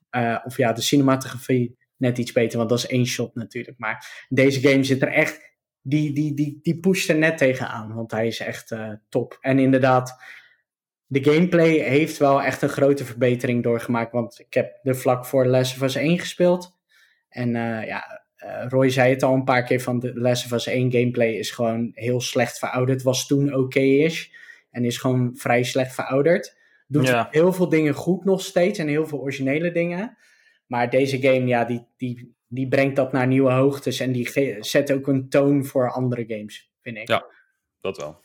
[0.43, 3.77] of ja, de cinematografie net iets beter, want dat is één shot natuurlijk.
[3.77, 8.11] Maar deze game zit er echt, die, die, die, die pusht er net tegenaan, want
[8.11, 8.75] hij is echt
[9.09, 9.37] top.
[9.41, 10.15] En inderdaad,
[11.11, 15.45] de gameplay heeft wel echt een grote verbetering doorgemaakt, want ik heb er vlak voor
[15.45, 16.77] Last of Us 1 gespeeld.
[17.29, 20.51] En uh, ja, uh, Roy zei het al een paar keer van de Last of
[20.51, 23.03] Us 1 gameplay is gewoon heel slecht verouderd.
[23.03, 24.27] Was toen oké-ish
[24.71, 26.57] en is gewoon vrij slecht verouderd.
[26.87, 27.27] Doet Ja.
[27.31, 30.17] heel veel dingen goed nog steeds en heel veel originele dingen.
[30.67, 34.91] Maar deze game, ja, die, die, die brengt dat naar nieuwe hoogtes en die zet
[34.91, 37.07] ook een toon voor andere games, vind ik.
[37.07, 37.25] Ja.
[37.81, 38.19] Dat wel.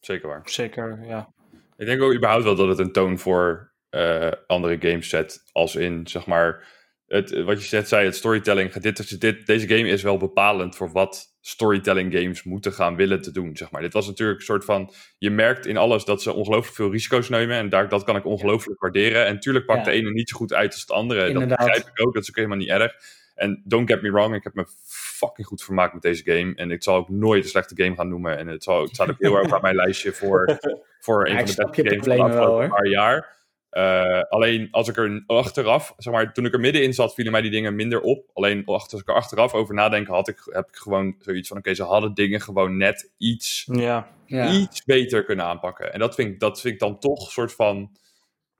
[0.00, 0.42] Zeker waar.
[0.44, 1.32] Zeker, ja.
[1.80, 5.42] Ik denk ook überhaupt wel dat het een toon voor eh, andere games zet.
[5.52, 6.68] Als in, zeg maar,
[7.06, 8.72] het, wat je net zei, het storytelling.
[8.72, 13.32] Dit, dit, deze game is wel bepalend voor wat storytelling games moeten gaan willen te
[13.32, 13.80] doen, zeg maar.
[13.80, 14.92] Dit was natuurlijk een soort van...
[15.18, 17.56] Je merkt in alles dat ze ongelooflijk veel risico's nemen.
[17.56, 19.26] En daar, dat kan ik ongelooflijk waarderen.
[19.26, 19.92] En tuurlijk pakt Ja.
[19.92, 21.28] de ene niet zo goed uit als de andere.
[21.28, 21.58] Inderdaad.
[21.58, 22.14] Dat begrijp ik ook.
[22.14, 22.94] Dat is ook helemaal niet erg.
[23.40, 26.54] En don't get me wrong, ik heb me fucking goed vermaakt met deze game.
[26.54, 28.38] En ik zal ook nooit een slechte game gaan noemen.
[28.38, 30.58] En het, zal, het staat ook heel erg op mijn lijstje voor,
[31.00, 33.38] voor een Ja, van de beste games van de afgelopen paar jaar.
[33.70, 37.40] Eh, alleen als ik er achteraf, zeg maar, toen ik er middenin zat, vielen mij
[37.42, 38.30] die dingen minder op.
[38.32, 41.56] Alleen achter- als ik er achteraf over nadenk, had ik, heb ik gewoon zoiets van:
[41.56, 44.50] oké, ze hadden dingen gewoon net iets, Ja, Ja.
[44.50, 45.92] iets beter kunnen aanpakken.
[45.92, 47.90] En dat vind, ik, dat vind ik dan toch een soort van.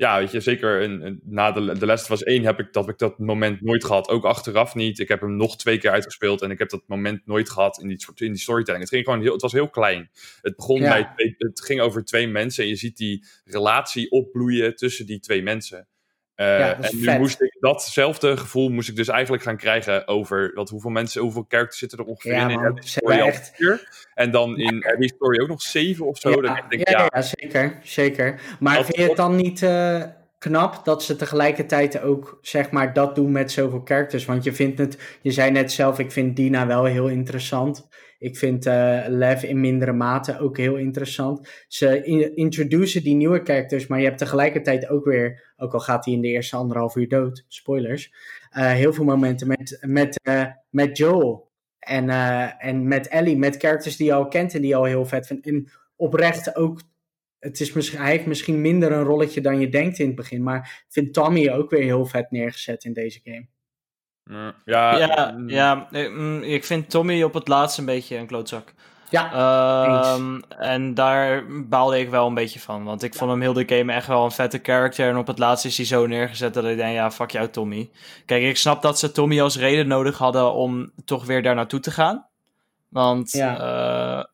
[0.00, 2.84] Ja, weet je, zeker een, een- na de, de Last was één heb ik, dat,
[2.84, 4.08] heb ik dat moment nooit gehad.
[4.08, 4.98] Ook achteraf niet.
[4.98, 7.88] Ik heb hem nog twee keer uitgespeeld en ik heb dat moment nooit gehad in
[7.88, 8.82] die, in die storytelling.
[8.82, 10.10] Het ging gewoon heel, het was heel klein.
[10.40, 10.88] Het begon Ja.
[11.16, 15.42] bij het ging over twee mensen en je ziet die relatie opbloeien tussen die twee
[15.42, 15.88] mensen.
[16.40, 17.18] Eh, Ja, dat en nu vet.
[17.18, 21.44] moest ik datzelfde gevoel moest ik dus eigenlijk gaan krijgen over wat, hoeveel mensen, hoeveel
[21.48, 22.60] characters zitten er ongeveer Ja, in.
[22.60, 22.78] man.
[22.84, 23.52] Story echt-.
[24.14, 26.40] En dan in Abby's story ook nog zeven of zo.
[26.40, 28.40] dat ik denk, ja, ja, ja, zeker, zeker.
[28.60, 30.02] Maar Dat- vind je het dan niet eh,
[30.38, 34.24] knap dat ze tegelijkertijd ook zeg maar dat doen met zoveel characters?
[34.24, 37.88] Want je vindt het, je zei net zelf, ik vind Dina wel heel interessant.
[38.20, 41.48] Ik vind eh Lev in mindere mate ook heel interessant.
[41.68, 46.04] Ze in- introduceren die nieuwe characters, maar je hebt tegelijkertijd ook weer, ook al gaat
[46.04, 48.12] hij in de eerste anderhalf uur dood, spoilers,
[48.50, 51.48] eh, heel veel momenten met, met, eh, met Joel.
[51.78, 52.08] En,
[52.58, 55.26] en met Ellie, met characters die je al kent en die je al heel vet
[55.26, 55.46] vindt.
[55.46, 56.82] En oprecht ook,
[57.38, 60.42] het is misschien, hij heeft misschien minder een rolletje dan je denkt in het begin.
[60.42, 63.46] Maar ik vind Tommy ook weer heel vet neergezet in deze game.
[64.64, 68.72] Ja, ja, mm, ja mm, ik vind Tommy op het laatst een beetje een klootzak.
[69.10, 72.84] Ja, Ehm, en daar baalde ik wel een beetje van.
[72.84, 75.08] Want ik vond hem heel de game echt wel een vette character.
[75.08, 77.90] En op het laatst is hij zo neergezet dat ik denk, ja, fuck jou Tommy.
[78.26, 81.80] Kijk, ik snap dat ze Tommy als reden nodig hadden om toch weer daar naartoe
[81.80, 82.26] te gaan.
[82.88, 83.58] Want, Ja.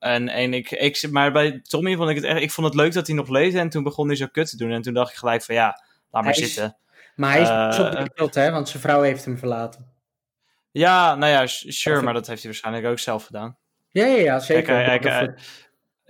[0.01, 2.77] eh, en, en ik, ik, maar bij Tommy vond ik het echt, ik vond het
[2.77, 3.59] leuk dat hij nog leefde.
[3.59, 4.71] En toen begon hij zo kut te doen.
[4.71, 5.65] En toen dacht ik gelijk van, ja,
[6.11, 6.77] laat maar Hij is- zitten.
[7.17, 9.87] Maar hij is eh, op de wereld, hè, want zijn vrouw heeft hem verlaten.
[10.71, 13.57] Ja, nou ja, sure, Of- maar dat heeft hij waarschijnlijk ook zelf gedaan.
[13.89, 14.63] Ja, ja, ja zeker.
[14.85, 15.35] Kijk, hij, Dat- hij-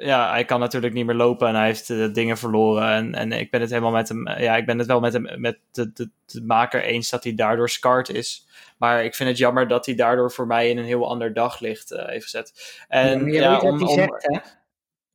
[0.07, 2.89] ja, hij kan natuurlijk niet meer lopen en hij heeft eh, dingen verloren.
[2.91, 4.29] En, en ik ben het helemaal met hem.
[4.29, 7.35] Ja, ik ben het wel met hem, met de, de, de maker eens dat hij
[7.35, 8.47] daardoor scarred is.
[8.79, 11.91] Maar ik vind het jammer dat hij daardoor voor mij in een heel ander daglicht
[11.91, 12.83] eh heeft gezet.
[12.89, 14.39] En ja, wat om, hij om- zegt, hè?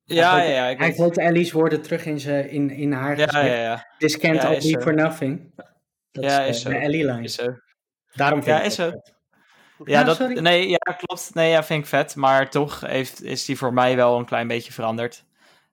[0.04, 3.28] ja, ja, ja, ik Hij gooit Ellie's woorden terug in, zijn, in, in haar ja,
[3.32, 4.80] ja, ja, This can't Ja, all is be zo.
[4.80, 5.52] for nothing.
[6.12, 6.80] Dat Ja, is, is eh, zo.
[6.80, 7.56] de is zo.
[8.14, 9.02] Daarom vind Ja, ik is het zo.
[9.86, 10.40] Ja, Ja, dat, sorry.
[10.40, 11.34] nee, ja, klopt.
[11.34, 12.16] Nee, ja, vind ik vet.
[12.16, 15.26] Maar toch heeft, is die voor mij wel een klein beetje veranderd.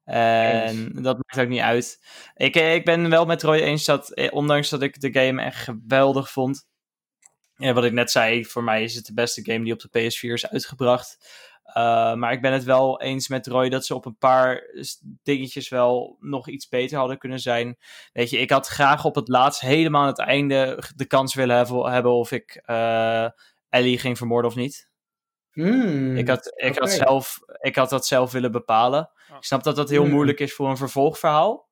[0.04, 2.04] En dat maakt ook niet uit.
[2.34, 5.42] Ik, eh, ik ben wel met Roy eens dat, eh, ondanks dat ik de game
[5.42, 6.66] echt geweldig vond.
[7.56, 9.88] En wat ik net zei, voor mij is het de beste game die op de
[9.88, 11.18] PS4 is uitgebracht.
[11.68, 14.62] Uh, maar ik ben het wel eens met Roy dat ze op een paar
[15.22, 17.78] dingetjes wel nog iets beter hadden kunnen zijn.
[18.12, 21.56] Weet je, ik had graag op het laatst helemaal aan het einde de kans willen
[21.82, 23.28] hebben, of ik uh,
[23.68, 24.90] Ellie ging vermoorden of niet.
[25.50, 29.10] Hmm, ik, had, ik, had zelf, ik had dat zelf willen bepalen.
[29.36, 30.12] Ik snap dat dat heel Hmm.
[30.12, 31.68] moeilijk is voor een vervolgverhaal.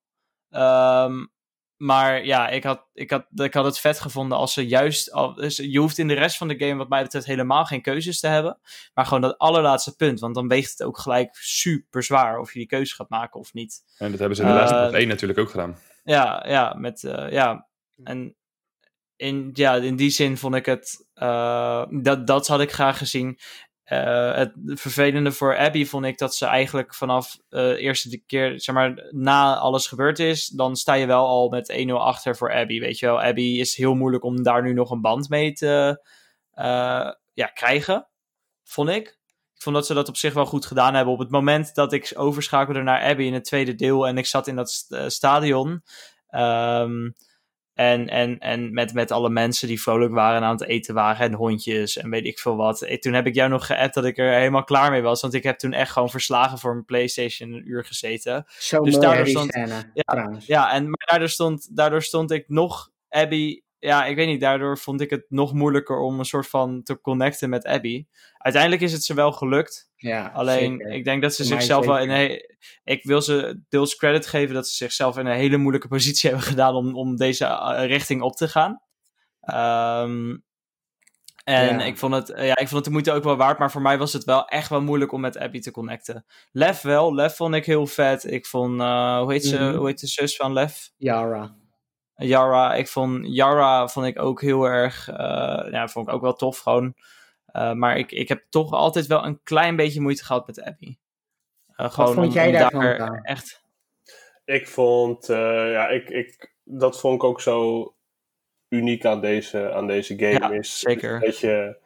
[0.51, 1.35] Um,
[1.77, 5.13] maar ja, ik had, ik, had, ik had het vet gevonden als ze juist.
[5.13, 7.83] Al, dus je hoeft in de rest van de game, wat mij betreft, helemaal geen
[7.83, 8.59] keuzes te hebben.
[8.95, 10.21] Maar gewoon dat allerlaatste punt.
[10.21, 13.53] Want dan weegt het ook gelijk super zwaar of je die keuze gaat maken of
[13.53, 13.83] niet.
[13.99, 15.79] En dat hebben ze in de Uh, laatste uh, 1 natuurlijk ook gedaan.
[16.05, 17.69] Ja, ja, met, uh, ja.
[18.05, 18.37] En
[19.17, 21.07] in, ja, in die zin vond ik het.
[21.15, 23.39] Uh, dat, dat had ik graag gezien.
[23.93, 28.61] Uh, het vervelende voor Abby vond ik dat ze eigenlijk vanaf de uh, eerste keer,
[28.61, 32.55] zeg maar, na alles gebeurd is, dan sta je wel al met 1-0 achter voor
[32.55, 32.81] Abby.
[32.81, 36.03] Weet je wel, Abby is heel moeilijk om daar nu nog een band mee te
[36.55, 38.09] uh, ja, krijgen,
[38.65, 39.07] vond ik.
[39.55, 41.15] Ik vond dat ze dat op zich wel goed gedaan hebben.
[41.15, 44.47] Op het moment dat ik overschakelde naar Abby in het tweede deel en ik zat
[44.47, 45.83] in dat st stadion.
[46.31, 47.15] Um,
[47.77, 51.35] en, en, en met, met alle mensen die vrolijk waren aan het eten waren en
[51.35, 52.97] hondjes en weet ik veel wat.
[53.01, 55.21] Toen heb ik jou nog geappt dat ik er helemaal klaar mee was.
[55.21, 58.45] Want ik heb toen echt gewoon verslagen voor mijn PlayStation een uur gezeten.
[58.59, 60.47] Zo dus mooi daardoor stond, scène, ja, trouwens.
[60.47, 64.79] Ja, en maar daardoor stond, daardoor stond ik nog Abby ja, ik weet niet, daardoor
[64.79, 68.07] vond ik het nog moeilijker om een soort van te connecten met Abby.
[68.39, 69.91] Uiteindelijk is het ze wel gelukt.
[69.97, 70.93] Ja, Alleen, zeker.
[70.93, 72.57] ik denk dat ze Voor zichzelf wel in een...
[72.85, 76.47] Ik wil ze deels credit geven dat ze zichzelf in een hele moeilijke positie hebben
[76.49, 78.81] gedaan om, om deze eh, richting op te gaan.
[79.41, 80.37] Ehm,
[81.45, 81.85] en Ja.
[81.85, 83.99] ik, vond het, ja, ik vond het de moeite ook wel waard, maar voor mij
[83.99, 86.25] was het wel echt wel moeilijk om met Abby te connecten.
[86.53, 88.31] Lef wel, Lef vond ik heel vet.
[88.33, 89.77] Ik vond, eh, hoe, heet ze, Mhm.
[89.77, 90.91] hoe heet de zus van Lef?
[90.97, 91.57] Yara.
[92.17, 96.35] Yara, ik vond Yara vond ik ook heel erg, eh, ja, vond ik ook wel
[96.35, 96.95] tof gewoon.
[97.47, 100.97] Eh, maar ik, ik heb toch altijd wel een klein beetje moeite gehad met Abby.
[101.77, 103.23] Eh, gewoon vond jij daar Daan?
[103.23, 103.65] echt.
[104.45, 107.95] Ik vond, eh, ja, ik, ik, dat vond ik ook zo
[108.69, 110.33] uniek aan deze, aan deze game.
[110.33, 111.21] Ja, is, zeker.
[111.21, 111.77] Dat je,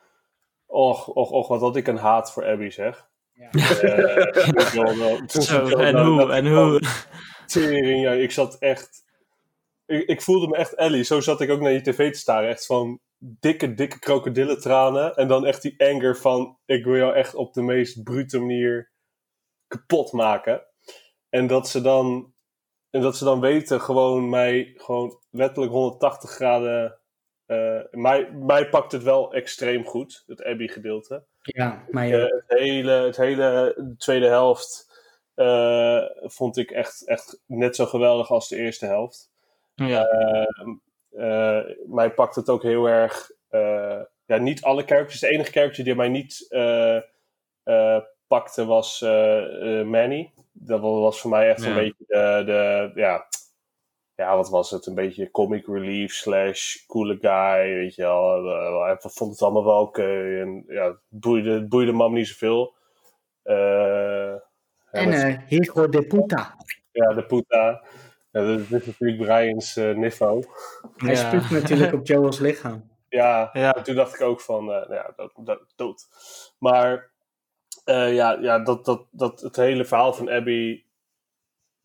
[0.67, 3.09] och, och, och, wat had ik een haat voor Abby, zeg.
[3.33, 3.51] Ja.
[3.51, 5.21] Eh, ik wil wel-
[5.69, 6.81] wel- en hoe, en hoe.
[7.47, 9.09] Tering, ja, ik zat echt...
[9.91, 11.03] Ik, ik voelde me echt Ellie.
[11.03, 12.49] Zo zat ik ook naar je tv te staren.
[12.49, 15.15] Echt van dikke, dikke krokodillentranen.
[15.15, 16.59] En dan echt die anger van...
[16.65, 18.91] Ik wil jou echt op de meest brute manier
[19.67, 20.67] kapot maken.
[21.29, 22.33] En dat ze dan...
[22.91, 27.01] En dat ze dan weten gewoon mij gewoon letterlijk 180 graden...
[27.47, 31.25] eh, mij, mij pakt het wel extreem goed, het Abby gedeelte.
[31.41, 32.25] Ja, maar Eh, ja.
[32.25, 34.89] het, hele, het hele tweede helft
[35.35, 39.30] eh, vond ik echt, echt net zo geweldig als de eerste helft.
[39.89, 40.71] Ja, Ehm,
[41.11, 43.31] eh, mij pakt het ook heel erg.
[43.49, 45.21] eh, ja, niet alle characters.
[45.21, 46.97] De enige character die mij niet eh,
[47.63, 50.33] eh, pakte was eh, eh, Manny.
[50.53, 51.69] Dat wa- was voor mij echt Ja.
[51.69, 52.91] een beetje de, de.
[53.01, 53.27] Ja,
[54.15, 54.87] ja, wat was het?
[54.87, 57.75] Een beetje comic relief slash coole guy.
[57.75, 58.45] Weet je wel.
[58.51, 60.39] Eh, Hij vond het allemaal wel oké.
[60.41, 62.75] En ja, het boeide, boeide me niet zoveel.
[63.43, 64.41] Eh, ja,
[64.91, 66.57] En eh Hijo de puta.
[66.93, 67.83] ja, de puta.
[68.31, 70.45] Ja, dit is natuurlijk Brian's eh niveau.
[70.97, 71.29] Hij Ja.
[71.29, 72.91] spuugt natuurlijk op Joel's lichaam.
[73.09, 73.75] Ja, Ja.
[73.75, 76.07] en toen dacht ik ook van, eh, nou ja, dat, dat, dood.
[76.59, 77.11] Maar
[77.85, 80.85] eh, ja, ja dat, dat, dat, het hele verhaal van Abby,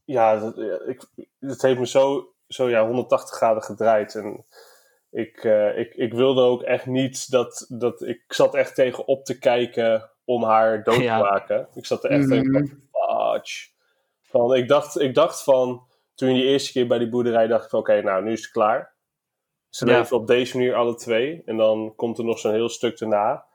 [0.04, 1.02] ja, dat, ja, ik,
[1.40, 4.16] het heeft me zo, zo ja, 180 graden gedraaid.
[4.16, 4.46] En
[5.12, 9.26] ik, eh, ik, ik wilde ook echt niet dat, dat, ik zat echt tegen op
[9.26, 11.18] te kijken om haar dood Ja.
[11.18, 11.68] te maken.
[11.74, 13.70] Ik zat er echt tegen fudge.
[14.22, 17.70] Van, ik, dacht, ik dacht van, toen die eerste keer bij die boerderij, dacht ik
[17.70, 18.94] van, oké, nou, nu is het klaar.
[19.70, 19.98] Ze Ja.
[19.98, 21.42] leven op deze manier alle twee.
[21.46, 23.46] En dan komt er nog zo'n heel stuk erna.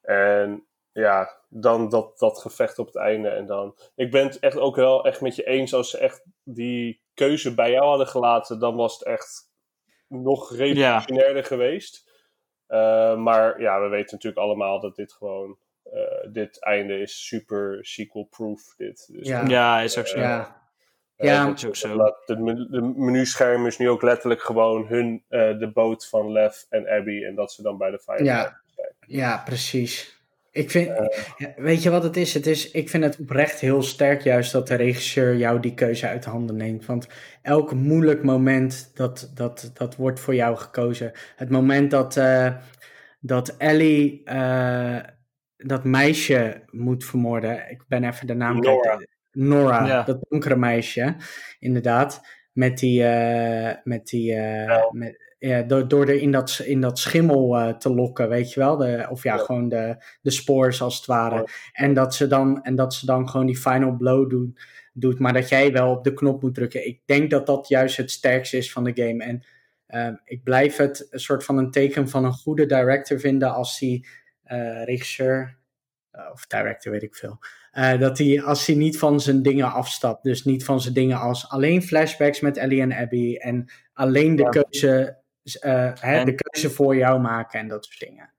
[0.00, 3.28] En ja, dan dat, dat gevecht op het einde.
[3.28, 3.76] En dan...
[3.94, 5.74] Ik ben het echt ook wel echt met je eens.
[5.74, 9.50] Als ze echt die keuze bij jou hadden gelaten, dan was het echt
[10.08, 12.10] nog revolutionairder geweest.
[12.66, 15.58] Eh, maar ja, we weten natuurlijk allemaal dat dit gewoon...
[15.82, 18.74] eh, dit einde is super sequel-proof.
[18.76, 19.08] Dit.
[19.12, 19.44] Dus Ja.
[19.46, 20.18] ja, is ook zo.
[20.18, 20.65] Ja.
[21.16, 21.94] Eh, Ja, dat- is ook zo.
[21.96, 26.32] laat- De, menu- de menuscherm is nu ook letterlijk gewoon hun, eh, de boot van
[26.32, 27.24] Lev en Abby.
[27.24, 28.60] En dat ze dan bij de Fire Ja.
[29.06, 30.14] Ja, precies.
[30.50, 31.46] Ik vind, Eh.
[31.56, 32.34] weet je wat het is?
[32.34, 32.70] Het is?
[32.70, 36.30] Ik vind het oprecht heel sterk juist dat de regisseur jou die keuze uit de
[36.30, 36.86] handen neemt.
[36.86, 37.08] Want
[37.42, 41.12] elk moeilijk moment, dat, dat, dat wordt voor jou gekozen.
[41.36, 42.54] Het moment dat, eh,
[43.20, 44.98] dat Ellie eh,
[45.56, 47.70] dat meisje moet vermoorden.
[47.70, 49.06] Ik ben even de naam kwijt.
[49.36, 49.86] Nora.
[49.86, 50.02] Ja.
[50.02, 51.16] dat donkere meisje,
[51.58, 52.20] inderdaad.
[52.52, 54.88] Met die, eh, met die, eh, Ja.
[54.92, 58.60] met, ja, door, door er in dat, in dat schimmel eh, te lokken, weet je
[58.60, 58.76] wel.
[58.76, 59.44] De, of ja, Ja.
[59.44, 61.34] gewoon de, de spores als het ware.
[61.36, 61.44] Ja.
[61.72, 64.56] En, dat ze dan, en dat ze dan gewoon die final blow doen,
[64.92, 66.86] doet, maar dat jij wel op de knop moet drukken.
[66.86, 69.24] Ik denk dat dat juist het sterkste is van de game.
[69.24, 69.44] En
[69.86, 73.78] ehm, ik blijf het een soort van een teken van een goede director vinden als
[73.78, 74.06] die
[74.42, 75.58] eh, regisseur,
[76.32, 77.38] of director weet ik veel,
[77.76, 80.22] eh, dat hij als hij niet van zijn dingen afstapt.
[80.22, 84.42] Dus niet van zijn dingen als alleen flashbacks met Ellie en Abby en alleen de
[84.42, 84.48] Ja.
[84.48, 85.16] keuze,
[85.60, 88.30] eh, hè, En- de keuze voor jou maken en dat soort dingen.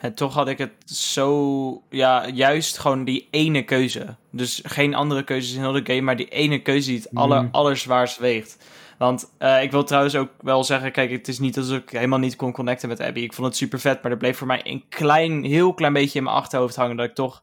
[0.00, 4.16] En toch had ik het zo, ja, juist gewoon die ene keuze.
[4.32, 7.42] Dus geen andere keuzes in heel de game, maar die ene keuze die het aller,
[7.42, 7.48] Mm.
[7.52, 8.64] allerzwaarst weegt.
[8.98, 12.18] Want eh, ik wil trouwens ook wel zeggen, kijk, het is niet alsof ik helemaal
[12.18, 13.20] niet kon connecten met Abby.
[13.20, 16.18] Ik vond het super vet, maar er bleef voor mij een klein, heel klein beetje
[16.18, 17.42] in mijn achterhoofd hangen dat ik toch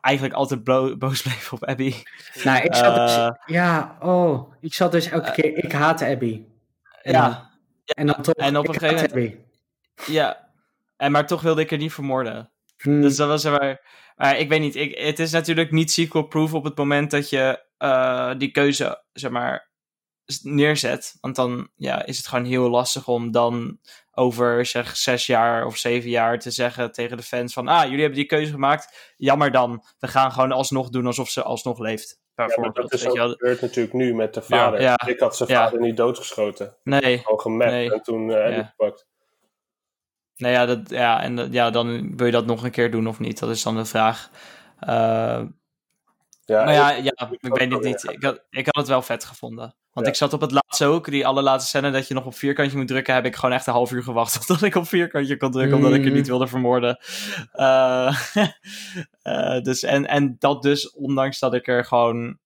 [0.00, 0.64] eigenlijk altijd
[0.98, 1.94] boos bleef op Abby.
[2.44, 6.42] Nou, ik zat dus, Eh, ja, oh, ik zat dus elke keer, ik haat Abby.
[7.02, 7.50] En ja,
[7.84, 9.36] En dan toch, en op een gegeven moment- Abby.
[10.12, 10.48] ja.
[10.96, 12.50] En maar toch wilde ik er niet vermoorden.
[12.76, 13.80] Hmm, Dus dat was er maar.
[14.16, 17.64] Maar ik weet niet, ik, het is natuurlijk niet sequel-proof op het moment dat je
[17.78, 19.69] eh, die keuze, zeg maar,
[20.42, 21.16] neerzet.
[21.20, 23.78] Want dan ja, is het gewoon heel lastig om dan
[24.12, 27.98] over zeg zes jaar of zeven jaar te zeggen tegen de fans van, ah, jullie
[28.00, 29.84] hebben die keuze gemaakt, jammer dan.
[29.98, 33.94] We gaan gewoon alsnog doen alsof ze alsnog leeft, Ja, dat is ook gebeurd natuurlijk
[33.94, 34.80] nu met de vader.
[34.80, 35.06] Ja.
[35.06, 36.76] Ik had zijn vader niet doodgeschoten.
[36.82, 37.92] Nee, gemapt Nee.
[37.92, 38.62] en toen Ja.
[38.64, 39.06] gepakt.
[40.36, 43.06] nou ja, dat, ja, en dat- ja, dan wil je dat nog een keer doen
[43.08, 43.38] of niet.
[43.38, 44.30] Dat is dan de vraag.
[44.78, 45.42] Eh,
[46.50, 48.04] Ja, maar ja, ik- ja, ik weet het niet.
[48.10, 49.74] Ik had, ik had het wel vet gevonden.
[49.92, 50.12] Want Ja.
[50.12, 52.88] ik zat op het laatste ook, die allerlaatste scène dat je nog op vierkantje moet
[52.88, 55.76] drukken, heb ik gewoon echt een half uur gewacht tot ik op vierkantje kon drukken,
[55.76, 56.16] omdat ik het Mhm.
[56.16, 56.98] niet wilde vermoorden.
[57.52, 58.16] Eh,
[59.22, 62.38] eh, dus, en, en dat dus, ondanks dat ik er gewoon,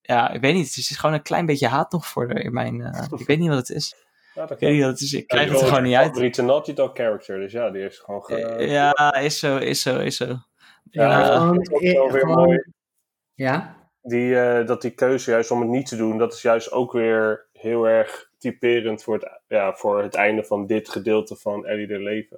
[0.00, 2.52] ja, ik weet niet, het is gewoon een klein beetje haat nog voor er in
[2.52, 3.94] mijn, eh, ik weet niet wat het is.
[4.34, 6.36] ja, dat Ik weet niet wat het is, ik krijg het er gewoon niet uit.
[6.36, 8.56] Naughty Dog character, dus ja, die heeft gewoon ge...
[8.68, 10.24] Ja, is zo, is zo, is zo.
[10.26, 10.38] Ja,
[10.90, 12.64] Ja, Ja, gewoon- dat is ook wel weer mooi.
[13.42, 13.76] Ja?
[14.02, 16.92] Die, eh, dat die keuze juist om het niet te doen, dat is juist ook
[16.92, 21.86] weer heel erg typerend voor het, ja, voor het einde van dit gedeelte van Ellie
[21.86, 22.36] de leven.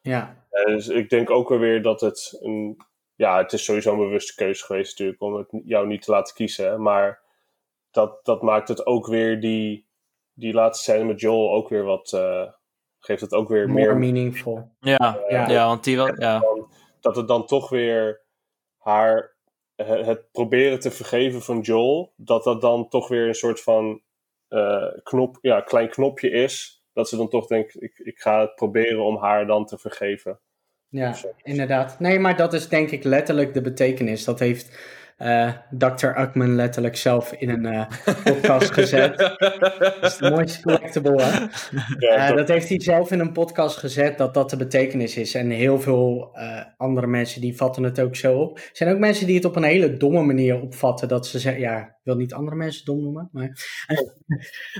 [0.00, 0.44] Ja.
[0.50, 2.76] Eh, dus ik denk ook wel weer dat het een.
[3.14, 6.34] Ja, het is sowieso een bewuste keuze geweest natuurlijk om het jou niet te laten
[6.34, 6.82] kiezen.
[6.82, 7.20] Maar
[7.90, 9.86] dat, dat maakt het ook weer die,
[10.32, 12.12] die laatste scène met Joel ook weer wat.
[12.12, 12.46] eh,
[12.98, 13.96] geeft het ook weer More meer.
[13.98, 14.70] meaningful.
[14.80, 15.48] ja, Ja.
[15.48, 16.42] ja, want die wel, ja.
[17.00, 18.20] dat het dan toch weer
[18.78, 19.38] haar.
[19.84, 22.12] Het, het proberen te vergeven van Joel.
[22.16, 24.00] Dat dat dan toch weer een soort van.
[24.48, 26.84] eh, knop, ja, klein knopje is.
[26.92, 30.40] Dat ze dan toch denkt: ik, ik ga het proberen om haar dan te vergeven.
[30.88, 32.00] Ja, inderdaad.
[32.00, 34.24] Nee, maar dat is denk ik letterlijk de betekenis.
[34.24, 34.78] Dat heeft
[35.20, 36.06] eh Dr.
[36.20, 37.86] Uckman letterlijk zelf in een eh,
[38.24, 39.18] podcast gezet.
[39.18, 41.38] Dat is de mooiste collectible, hè?
[41.98, 45.34] Ja, Eh, dat- heeft hij zelf in een podcast gezet, dat dat de betekenis is.
[45.34, 46.36] En heel veel
[46.76, 48.56] andere mensen die vatten het ook zo op.
[48.58, 51.08] Er zijn ook mensen die het op een hele domme manier opvatten.
[51.08, 53.50] Dat ze zeggen, ja, ik wil niet andere mensen dom noemen, maar...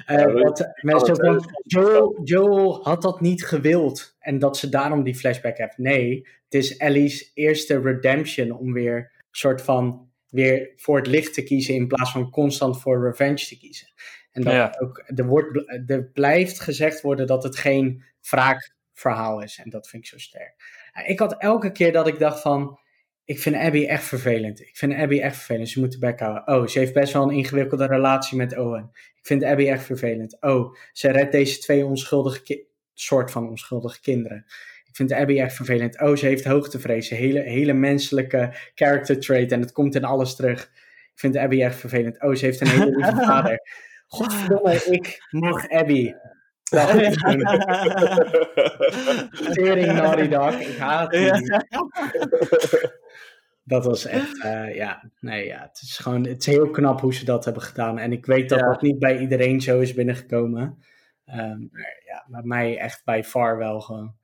[0.06, 4.16] Ja, dat mensen het, van, Joel, Joel had dat niet gewild.
[4.18, 5.78] En dat ze daarom die flashback heeft.
[5.78, 11.42] Nee, het is Ellie's eerste redemption om weer soort van weer voor het licht te
[11.42, 13.88] kiezen in plaats van constant voor revenge te kiezen.
[14.30, 14.76] En dat Ja.
[14.78, 19.60] ook, er, wordt, er blijft gezegd worden dat het geen wraakverhaal is.
[19.64, 20.54] En dat vind ik zo sterk.
[21.06, 22.78] Ik had elke keer dat ik dacht van,
[23.24, 24.60] ik vind Abby echt vervelend.
[24.60, 25.68] Ik vind Abby echt vervelend.
[25.68, 26.48] Ze moet de bek houden.
[26.48, 28.90] Oh, ze heeft best wel een ingewikkelde relatie met Owen.
[28.92, 30.36] Ik vind Abby echt vervelend.
[30.42, 34.46] Oh, ze redt deze twee onschuldige, soort van onschuldige kinderen.
[34.90, 36.00] Ik vind Abby echt vervelend.
[36.00, 37.10] Oh, ze heeft hoogtevrees.
[37.10, 39.52] Een hele, hele menselijke character trait.
[39.52, 40.62] En het komt in alles terug.
[41.12, 42.22] Ik vind Abby echt vervelend.
[42.22, 43.60] Oh, ze heeft een hele lieve vader.
[44.06, 46.12] Godverdomme, ik mag Abby.
[49.54, 50.60] Tering Naughty Dog.
[50.60, 51.30] Ik haat die.
[53.64, 57.14] Dat was echt, eh, ja, nee, ja, het is gewoon, het is heel knap hoe
[57.14, 57.98] ze dat hebben gedaan.
[57.98, 58.66] En ik weet dat Ja.
[58.66, 60.78] dat niet bij iedereen zo is binnengekomen.
[61.24, 64.14] Ehm, maar ja, bij mij echt bij far wel gewoon.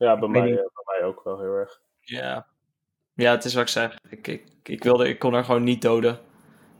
[0.00, 1.80] Ja, bij mij, eh, bij mij ook wel heel erg.
[2.00, 2.46] Ja.
[3.14, 3.96] ja, het is wat ik zeg.
[4.08, 6.18] Ik, ik, ik, wilde, ik kon er gewoon niet doden.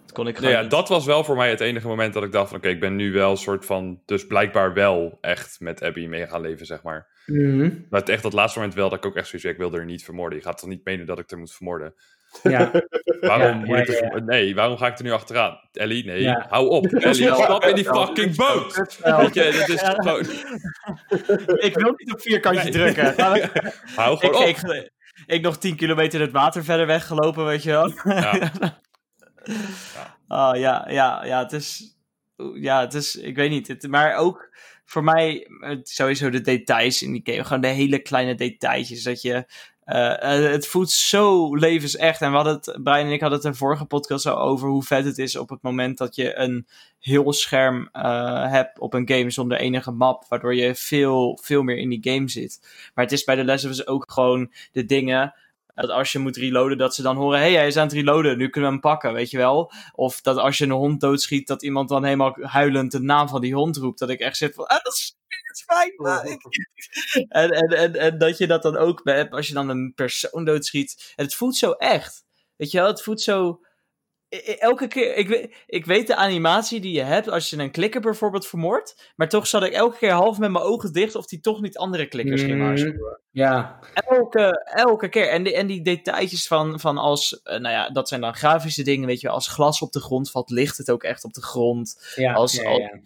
[0.02, 0.70] Dat kon ik gewoon ja, niet.
[0.70, 2.58] dat was wel voor mij het enige moment dat ik dacht van...
[2.58, 4.02] oké, ik ben nu wel een soort van...
[4.06, 7.22] dus blijkbaar wel echt met Abby mee gaan leven, zeg maar.
[7.26, 9.56] Mhm, Maar het echt dat laatste moment wel dat ik ook echt zoiets heb...
[9.56, 10.38] ik wil er niet vermoorden.
[10.38, 11.94] Je gaat toch niet menen dat ik er moet vermoorden?
[12.42, 12.70] Ja,
[13.20, 15.60] Waarom Ja, moet ja, ik er Nee, waarom ga ik er nu achteraan?
[15.72, 16.86] Ellie, nee, hou op.
[16.92, 18.74] Ellie, stap in die fucking boot!
[19.20, 20.26] Weet je, dat is gewoon...
[21.60, 22.72] ik wil niet op vierkantje Nee.
[22.72, 23.14] drukken.
[23.16, 23.50] Hou ik,
[23.94, 24.46] gewoon op!
[24.48, 24.90] ik,
[25.26, 27.92] ik nog 10 kilometer het water verder weggelopen, weet je wel.
[28.04, 28.50] Ja.
[30.28, 31.96] Ah, ja, ja, ja, het is,
[32.54, 34.48] ja, het is, ik weet niet, het, maar ook
[34.84, 35.46] voor mij,
[35.82, 39.44] sowieso de details in die game, gewoon de hele kleine detailtjes, dat je,
[39.90, 42.20] eh, eh, het voelt zo levensecht.
[42.20, 44.82] En we hadden het, Brian en ik hadden het in vorige podcast al over hoe
[44.82, 46.66] vet het is op het moment dat je een
[46.98, 51.76] heel scherm eh, hebt op een game zonder enige map, waardoor je veel, veel meer
[51.76, 52.58] in die game zit.
[52.94, 55.34] Maar het is bij de Last of ook gewoon de dingen
[55.74, 57.92] dat als je moet reloaden, dat ze dan horen: hé, hey, hij is aan het
[57.92, 59.72] reloaden, nu kunnen we hem pakken, weet je wel?
[59.94, 63.40] Of dat als je een hond doodschiet, dat iemand dan helemaal huilend de naam van
[63.40, 63.98] die hond roept.
[63.98, 65.16] Dat ik echt zit van: ah, dat is,
[65.66, 65.92] fijn.
[65.96, 66.42] maar ik-"
[67.28, 70.44] en, en, en, en dat je dat dan ook hebt als je dan een persoon
[70.44, 71.12] doodschiet.
[71.16, 72.24] En het voelt zo echt.
[72.56, 73.60] Weet je wel, het voelt zo.
[74.34, 77.56] I- I- Elke keer, ik weet, ik weet de animatie die je hebt als je
[77.58, 81.14] een klikker bijvoorbeeld vermoordt, maar toch zat ik elke keer half met mijn ogen dicht
[81.14, 82.62] of die toch niet andere klikkers ging Mhm.
[82.66, 83.20] waarschuwen.
[83.30, 85.28] ja, Elke, elke keer.
[85.28, 88.82] En die, en die detailtjes van, van als, eh, nou ja, dat zijn dan grafische
[88.82, 89.36] dingen, weet je wel.
[89.36, 92.12] Als glas op de grond valt, ligt het ook echt op de grond.
[92.14, 93.00] ja, Als- ja, als- ja.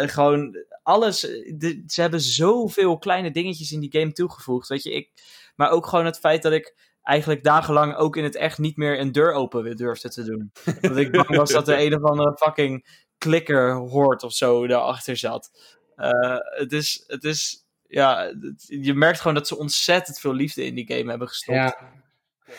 [0.00, 1.28] Eh, gewoon alles.
[1.28, 4.92] eh, de- ze hebben zoveel kleine dingetjes in die game toegevoegd, weet je.
[4.92, 5.10] Ik,
[5.56, 9.00] maar ook gewoon het feit dat ik eigenlijk dagenlang ook in het echt niet meer
[9.00, 10.52] een deur open durfde te doen.
[10.80, 15.16] dat ik bang was dat er een of andere fucking klikker hoort of zo daarachter
[15.16, 15.50] zat.
[15.96, 20.64] Eh, het is, het is, ja, het- je merkt gewoon dat ze ontzettend veel liefde
[20.64, 21.58] in die game hebben gestopt.
[21.58, 21.78] ja.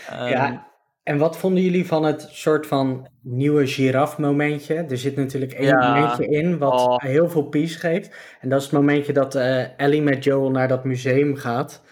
[0.09, 0.73] Ehm, Ja,
[1.05, 4.75] En wat vonden jullie van het soort van nieuwe giraf-momentje?
[4.75, 5.93] Er zit natuurlijk één Ja.
[5.93, 6.97] momentje in wat Oh.
[6.97, 8.15] heel veel peace geeft.
[8.41, 11.83] En dat is het momentje dat eh, Ellie met Joel naar dat museum gaat.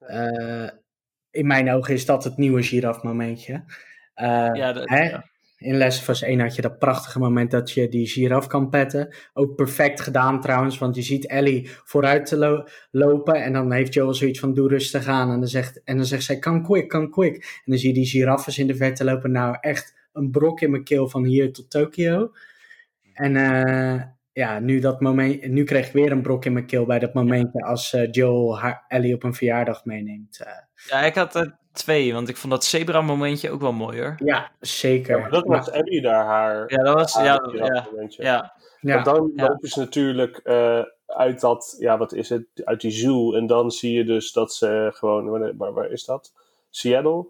[0.00, 0.68] Eh,
[1.30, 3.64] in mijn ogen is dat het nieuwe giraf-momentje.
[4.14, 5.02] Eh, Ja, dat- hè?
[5.02, 5.24] ja
[5.58, 9.14] in Lesvos 1 had je dat prachtige moment dat je die giraf kan petten.
[9.32, 13.34] Ook perfect gedaan trouwens, want je ziet Ellie vooruit te lopen.
[13.34, 15.30] En dan heeft Joel zoiets van: doe rustig aan.
[15.30, 17.34] En dan zegt, en dan zegt zij: kan quick, kan quick.
[17.34, 19.30] En dan zie je die giraffes in de verte lopen.
[19.30, 22.32] Nou, echt een brok in mijn keel van hier tot Tokio.
[23.14, 24.02] En eh,
[24.32, 27.14] ja, nu, dat moment, nu kreeg ik weer een brok in mijn keel bij dat
[27.14, 30.40] moment als eh, Joel haar, Ellie op een verjaardag meeneemt.
[30.40, 30.52] Eh.
[30.88, 34.14] Ja, ik had het 2, want ik vond dat zebra momentje ook wel mooi hoor.
[34.24, 35.30] Ja, zeker.
[35.30, 36.64] Dat was Abby Ellie daar haar.
[36.72, 38.22] Ja, dat was ja, ja, momentje.
[38.22, 38.52] Ja.
[38.80, 43.34] Want dan lopen ze natuurlijk eh, uit dat, ja, wat is het, uit die zoo.
[43.34, 46.32] En dan zie je dus dat ze gewoon, waar, waar is dat?
[46.70, 47.26] Seattle?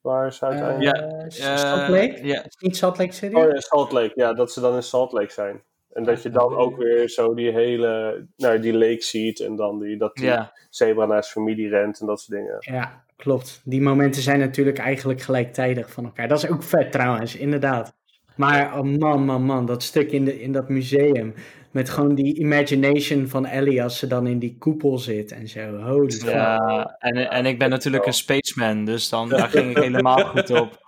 [0.00, 0.96] Waar ze uiteindelijk?
[0.96, 2.26] Eh, ja, eh, Salt Lake?
[2.26, 2.44] Ja.
[2.58, 3.34] Niet Salt Lake City?
[3.34, 4.12] Oh ja, Salt Lake.
[4.14, 5.62] Ja, dat ze dan in Salt Lake zijn.
[5.92, 9.78] En dat je dan ook weer zo die hele, nou, die lake ziet en dan
[9.78, 10.32] die, dat die
[10.70, 12.56] zebra naar zijn familie rent en dat soort dingen.
[12.58, 13.60] Ja, klopt.
[13.64, 16.28] Die momenten zijn natuurlijk eigenlijk gelijktijdig van elkaar.
[16.28, 17.94] Dat is ook vet trouwens, inderdaad.
[18.36, 21.34] Maar oh man, man, man, dat stuk in, de, in dat museum.
[21.70, 25.76] Met gewoon die imagination van Ellie als ze dan in die koepel zit en zo.
[25.76, 26.30] Holy fuck.
[26.30, 30.50] Ja, en, en ik ben natuurlijk een spaceman, dus dan daar ging ik helemaal goed
[30.50, 30.84] op.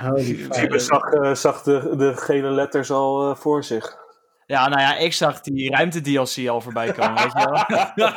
[0.00, 4.03] Holy Ik zag, zag de, de gele letters al eh, voor zich.
[4.46, 8.12] Ja, nou ja, ik zag die ruimte-DLC al voorbij komen, weet je wel.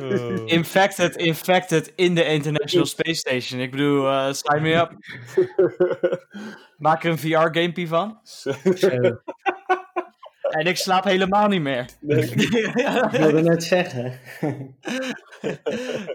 [0.00, 0.46] Oh.
[0.56, 3.60] Infected, infected in de International Space Station.
[3.60, 4.92] Ik bedoel, eh sign me up.
[6.78, 8.18] Maak er een VR-gamepie van.
[10.50, 11.86] En ik slaap helemaal niet meer.
[12.06, 14.18] Ik wilde net zeggen.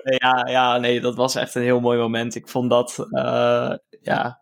[0.04, 2.36] Nee, ja, ja, nee, dat was echt een heel mooi moment.
[2.36, 4.40] Ik vond dat, eh, ja,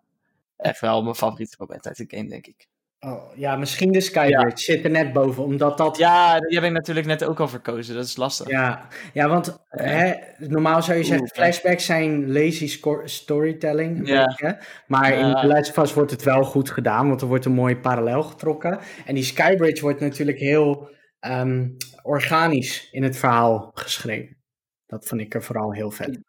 [0.57, 2.67] echt wel mijn favoriete moment uit de game, denk ik.
[3.05, 6.71] Oh, ja, misschien de Skybridge zit er net boven, omdat dat Ja, die heb ik
[6.71, 7.95] natuurlijk net ook al verkozen.
[7.95, 8.49] Dat is lastig.
[8.49, 13.99] Ja, ja want hè, normaal zou je zeggen, Oeh, flashbacks zijn lazy storytelling.
[13.99, 15.35] beetje, maar in.
[15.35, 18.79] The Last of wordt het wel goed gedaan, want er wordt een mooi parallel getrokken.
[19.05, 20.89] En die Skybridge wordt natuurlijk heel
[21.19, 21.67] ehm,
[22.01, 24.37] organisch in het verhaal geschreven.
[24.85, 26.19] Dat vond ik er vooral heel vet.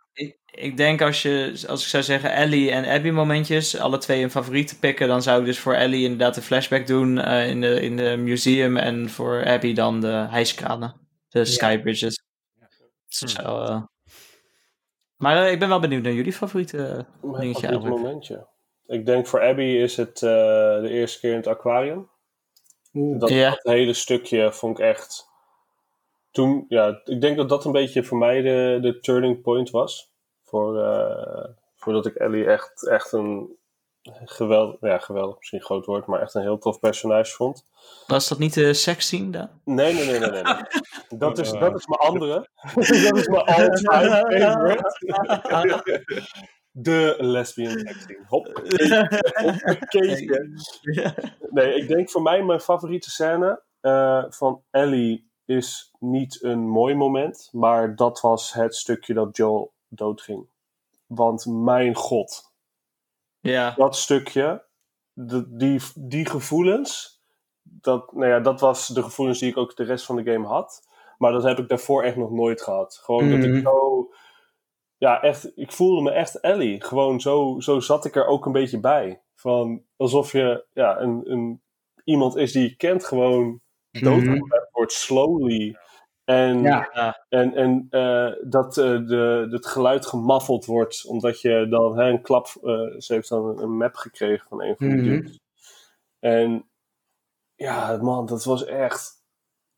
[0.55, 4.30] Ik, denk als je, als ik zou zeggen Ellie en Abby momentjes, alle twee een
[4.30, 7.61] favoriet te pikken, dan zou ik dus voor Ellie inderdaad de flashback doen eh, in,
[7.61, 10.94] de, in de museum en voor Abby dan de hijskranen,
[11.28, 12.22] de skybridges.
[13.07, 13.82] Zo, eh.
[15.16, 17.96] Maar eh, ik ben wel benieuwd naar jullie favoriete dingetje favoriete eigenlijk.
[17.96, 18.46] momentje.
[18.86, 20.30] Ik denk voor Abby is het eh,
[20.80, 22.11] de eerste keer in het aquarium.
[22.94, 23.20] Oeh.
[23.20, 23.50] Dat, Ja.
[23.50, 25.28] dat hele stukje vond ik echt.
[26.30, 30.12] Toen, ja, ik denk dat dat een beetje voor mij de, de turning point was.
[30.55, 31.44] Voor, eh,
[31.76, 33.57] voordat ik Ellie echt, echt een
[34.24, 37.66] geweldig, ja, geweldig, misschien een groot woord, maar echt een heel tof personage vond.
[38.07, 39.48] Was dat niet de seksscene dan?
[39.64, 40.42] Nee, nee, nee, nee, nee.
[40.42, 40.62] nee.
[41.18, 42.48] Dat, is, dat is mijn andere.
[42.74, 44.26] dat is mijn all-time
[45.42, 46.22] favorite.
[46.70, 48.28] De lesbian texting.
[48.28, 48.62] Hop.
[51.50, 56.94] Nee, ik denk voor mij mijn favoriete scène eh, van Ellie is niet een mooi
[56.94, 60.47] moment, maar dat was het stukje dat Joel doodging.
[61.07, 62.53] Want mijn god,
[63.40, 64.64] Ja, dat stukje,
[65.12, 67.22] de, die, die gevoelens,
[67.62, 70.47] dat, nou ja, dat was de gevoelens die ik ook de rest van de game
[70.47, 70.88] had.
[71.18, 73.01] Maar dat heb ik daarvoor echt nog nooit gehad.
[73.03, 73.55] Gewoon dat Mhm.
[73.55, 74.09] ik zo,
[74.97, 76.82] ja, echt, ik voelde me echt Ellie.
[76.84, 79.22] Gewoon zo, zo zat ik er ook een beetje bij.
[79.34, 81.62] Van, alsof je, ja, een, een,
[82.05, 85.76] iemand is die je kent gewoon doodgemaakt wordt, slowly.
[86.25, 86.89] En, Ja.
[86.93, 87.25] Ja.
[87.29, 92.22] en, en eh, dat eh, de, het geluid gemaffeld wordt, omdat je dan hè, een
[92.22, 92.47] klap.
[92.62, 95.05] eh, ze heeft dan een, map gekregen van een van de Mhm.
[95.05, 95.41] dudes.
[96.20, 96.68] En
[97.55, 99.22] ja, man, dat was echt.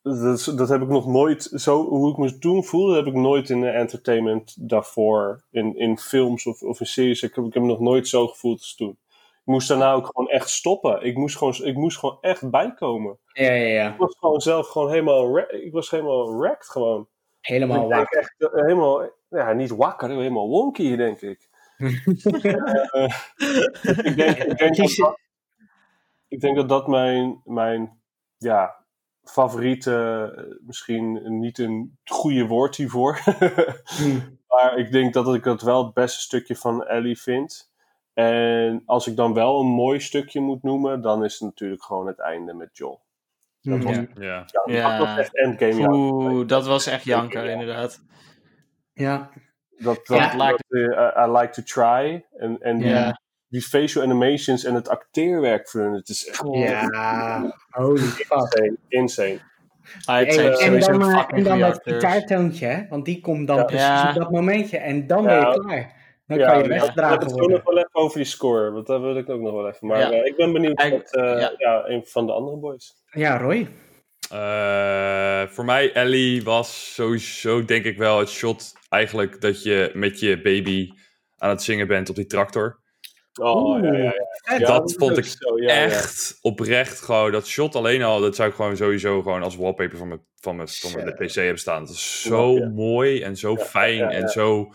[0.02, 1.42] Dat, dat heb ik nog nooit.
[1.42, 5.44] Zo, hoe ik me toen voelde, heb ik nooit in de entertainment daarvoor.
[5.50, 7.22] In, in films of, of in series.
[7.22, 8.98] Ik heb, ik heb me nog nooit zo gevoeld als toen.
[9.46, 11.02] Moest daarna ook gewoon echt stoppen.
[11.02, 13.18] Ik moest gewoon, ik moest gewoon echt bijkomen.
[13.32, 13.92] Ja, ja, ja.
[13.92, 15.38] Ik was gewoon zelf gewoon helemaal.
[15.38, 17.08] Ik was helemaal wrecked gewoon.
[17.40, 18.18] Helemaal ik wakker.
[18.18, 19.10] echt eh, helemaal.
[19.28, 21.48] Ja, niet wakker, helemaal wonky, denk ik.
[22.92, 23.18] Eh,
[24.08, 25.18] ik denk, ik denk dat dat,
[26.28, 28.00] ik denk dat dat mijn, mijn
[28.36, 28.84] ja,
[29.22, 29.92] favoriete,
[30.36, 33.18] eh, misschien niet een goede woord hiervoor,
[33.96, 34.20] Hm.
[34.48, 37.74] maar ik denk dat ik dat wel het beste stukje van Ellie vind.
[38.16, 42.06] En als ik dan wel een mooi stukje moet noemen, dan is het natuurlijk gewoon
[42.06, 43.00] het einde met Joel.
[43.60, 44.22] Dat was, Mhm.
[44.22, 44.44] Ja.
[44.64, 44.98] ja, Ja.
[44.98, 45.88] dat was echt endgame.
[45.92, 48.00] Oeh, dat was echt janker, inderdaad.
[48.92, 49.30] Ja.
[49.78, 50.36] Dat, dat, Ja.
[50.50, 52.24] dat, eh, I like to try.
[52.38, 53.20] En, en die, Ja.
[53.48, 58.76] die facial animations en het acteerwerk voor hun, het is echt Ja, holy fuck.
[58.88, 59.38] insane.
[60.06, 60.26] En,
[60.58, 62.88] en dan, eh, fucking en dan dat gitaartoontje, hè?
[62.88, 63.64] want die komt dan Ja.
[63.64, 64.08] precies Ja.
[64.08, 64.78] op dat momentje.
[64.78, 65.40] En dan Ja.
[65.40, 65.95] ben je klaar.
[66.26, 66.74] Dan Ja, kan je we ja.
[66.74, 67.56] hebben weggedragen het gewoon worden.
[67.56, 69.86] nog wel even over die score, want daar wil ik ook nog wel even.
[69.86, 70.10] Maar Ja.
[70.12, 71.52] eh, ik ben benieuwd wat eh, ja.
[71.58, 71.82] ja.
[71.88, 72.94] een van de andere boys.
[73.10, 73.68] Ja, Roy.
[74.30, 80.20] Eh, voor mij, Ellie, was sowieso denk ik wel het shot eigenlijk dat je met
[80.20, 80.90] je baby
[81.36, 82.80] aan het zingen bent op die tractor.
[83.40, 84.14] Oh, ja, ja,
[84.58, 84.58] ja.
[84.58, 85.80] dat vond ik zo, ja, ja.
[85.84, 89.98] Echt oprecht gewoon, dat shot alleen al, dat zou ik gewoon sowieso gewoon als wallpaper
[89.98, 91.80] van mijn, van mijn, van mijn PC hebben staan.
[91.82, 92.68] Het is zo Ja.
[92.68, 94.16] mooi en zo Ja, fijn ja, ja.
[94.16, 94.72] en zo,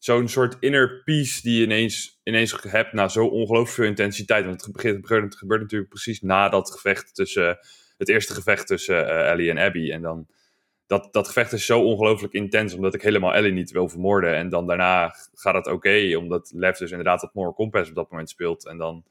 [0.00, 4.44] zo'n soort inner peace die je ineens, ineens hebt na zo ongelooflijk veel intensiteit.
[4.44, 7.58] Want het gebeurt, het gebeurt, natuurlijk precies na dat gevecht tussen,
[7.96, 9.90] het eerste gevecht tussen eh, Ellie en Abby.
[9.90, 10.26] En dan,
[10.86, 14.34] dat, dat gevecht is zo ongelooflijk intens, omdat ik helemaal Ellie niet wil vermoorden.
[14.34, 18.10] En dan daarna gaat het oké, omdat Lev dus inderdaad dat Moral Compass op dat
[18.10, 18.66] moment speelt.
[18.66, 19.04] En dan,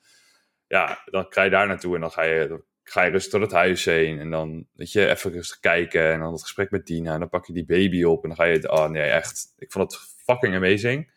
[0.67, 3.51] ja, dan ga je daar naartoe en dan ga je, ga je rustig door het
[3.51, 4.19] huis heen.
[4.19, 6.11] En dan, weet je, even rustig kijken.
[6.11, 7.13] En dan het gesprek met Dina.
[7.13, 8.23] En dan pak je die baby op.
[8.23, 9.53] En dan ga je, oh nee, echt.
[9.57, 11.11] Ik vond het fucking amazing.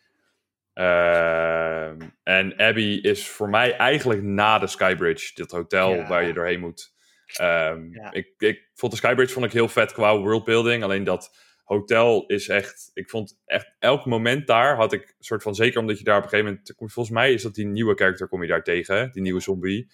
[0.73, 6.07] Ehm, en Abby is voor mij eigenlijk na de Skybridge, dit hotel Ja.
[6.07, 6.91] waar je doorheen moet.
[7.33, 8.11] Ehm, Ja.
[8.11, 10.83] ik, ik vond de Skybridge vond ik heel vet qua worldbuilding.
[10.83, 12.91] Alleen dat hotel is echt.
[12.93, 15.55] Ik vond echt elk moment daar had ik soort van.
[15.55, 16.73] Zeker omdat je daar op een gegeven moment.
[16.77, 19.11] Volgens mij is dat die nieuwe character kom je daar tegen.
[19.11, 19.91] Die nieuwe zombie.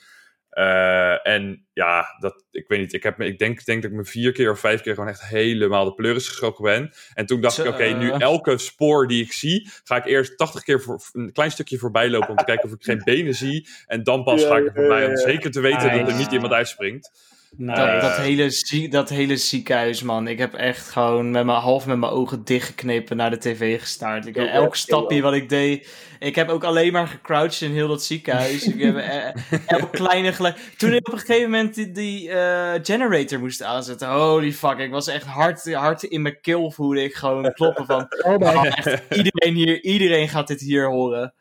[0.50, 2.94] Eh, en ja, dat, ik weet niet.
[2.94, 5.22] Ik, heb ik denk, denk dat ik me vier keer of vijf keer gewoon echt
[5.22, 6.94] helemaal de pleuris geschrokken ben.
[7.14, 10.38] En toen dacht Zo, ik, oké, nu elke spoor die ik zie, ga ik eerst
[10.38, 13.34] 80 keer voor, een klein stukje voorbij lopen om te kijken of ik geen benen
[13.34, 13.68] zie.
[13.86, 16.32] En dan pas Ja, ga ik er voorbij om zeker te weten dat er niet
[16.32, 17.12] iemand uitspringt.
[17.58, 20.28] Dat, Eh, dat, hele zie, dat hele ziekenhuis, man.
[20.28, 24.26] Ik heb echt gewoon met mijn, half met mijn ogen dichtgeknepen naar de tv gestaard.
[24.26, 25.90] Ik, elk stapje wat ik deed.
[26.20, 28.68] Ik heb ook alleen maar gecrouched in heel dat ziekenhuis.
[28.68, 30.58] ik heb eh, elk kleine geluid.
[30.78, 34.10] Toen ik op een gegeven moment die, die eh, generator moest aanzetten.
[34.10, 38.08] Holy fuck, ik was echt hard, hard in mijn keel voelde ik gewoon kloppen van...
[38.22, 38.34] Oh.
[38.34, 41.34] Oh, echt, iedereen hier, iedereen gaat dit hier horen.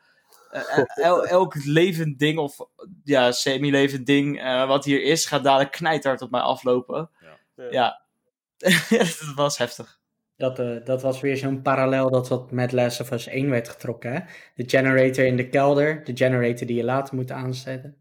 [0.49, 2.57] Eh, eh, el- elk levend ding, of
[3.03, 7.09] ja, semi-levend ding eh, wat hier is, gaat dadelijk knijthard op mij aflopen.
[7.21, 7.37] Ja.
[7.69, 8.01] Ja,
[8.89, 9.99] dat was heftig.
[10.37, 13.69] Dat, eh, dat was weer zo'n parallel dat wat met Last of Us 1 werd
[13.69, 14.13] getrokken.
[14.13, 14.19] Hè?
[14.55, 17.98] De generator in de kelder, de generator die je later moet aanzetten.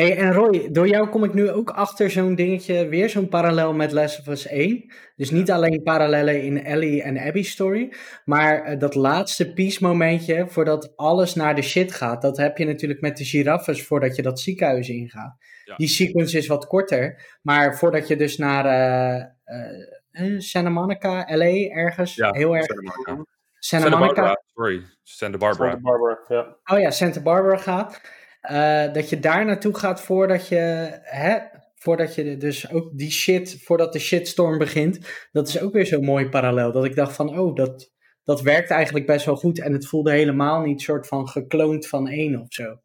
[0.00, 3.72] Hey, en Roy, door jou kom ik nu ook achter zo'n dingetje, weer zo'n parallel
[3.72, 4.92] met Last of Us 1.
[5.16, 7.92] Dus niet alleen parallellen in Ellie en Abby's story,
[8.24, 12.22] maar eh, dat laatste peace momentje voordat alles naar de shit gaat.
[12.22, 15.36] Dat heb je natuurlijk met de giraffes voordat je dat ziekenhuis ingaat.
[15.64, 15.76] Ja.
[15.76, 19.24] Die sequence is wat korter, maar voordat je dus naar eh,
[20.10, 22.64] eh, Santa Monica, LA, ergens, Ja, heel erg.
[22.64, 23.24] Santa Monica.
[23.58, 24.82] Santa, Santa Monica, Barbara, sorry.
[25.02, 25.70] Santa Barbara.
[25.70, 26.56] Santa Barbara, ja.
[26.64, 28.00] oh ja, Santa Barbara gaat.
[28.40, 30.56] Eh, dat je daar naartoe gaat voordat je,
[31.02, 31.38] hè,
[31.74, 34.98] voordat je dus ook die shit, voordat de shitstorm begint.
[35.32, 36.72] Dat is ook weer zo'n mooi parallel.
[36.72, 37.90] Dat ik dacht van, oh, dat,
[38.24, 39.60] dat werkt eigenlijk best wel goed.
[39.60, 42.80] En het voelde helemaal niet soort van gekloond van één of zo.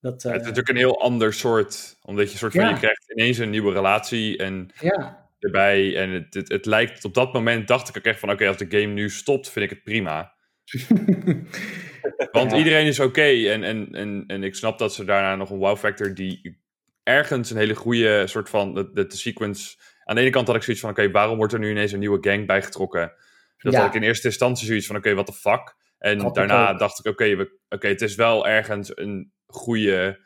[0.00, 2.70] Dat, eh, Het is natuurlijk een heel ander soort, omdat je soort van, Ja.
[2.70, 5.96] je krijgt ineens een nieuwe relatie en ja, erbij.
[5.96, 8.56] En het, het, het lijkt, op dat moment dacht ik ook echt van, oké, als
[8.56, 10.34] de game nu stopt, vind ik het prima.
[12.32, 12.56] Want Ja.
[12.56, 15.76] iedereen is oké en, en, en, en ik snap dat ze daarna nog een wow
[15.76, 16.62] factor die
[17.02, 19.76] ergens een hele goede soort van, de, de, de sequence...
[20.04, 21.98] Aan de ene kant had ik zoiets van, oké, waarom wordt er nu ineens een
[21.98, 23.12] nieuwe gang bijgetrokken?
[23.58, 23.78] Dat Ja.
[23.78, 25.74] had ik in eerste instantie zoiets van, oké, what the fuck?
[25.98, 30.23] En daarna dacht ik, oké, we- oké, het is wel ergens een goede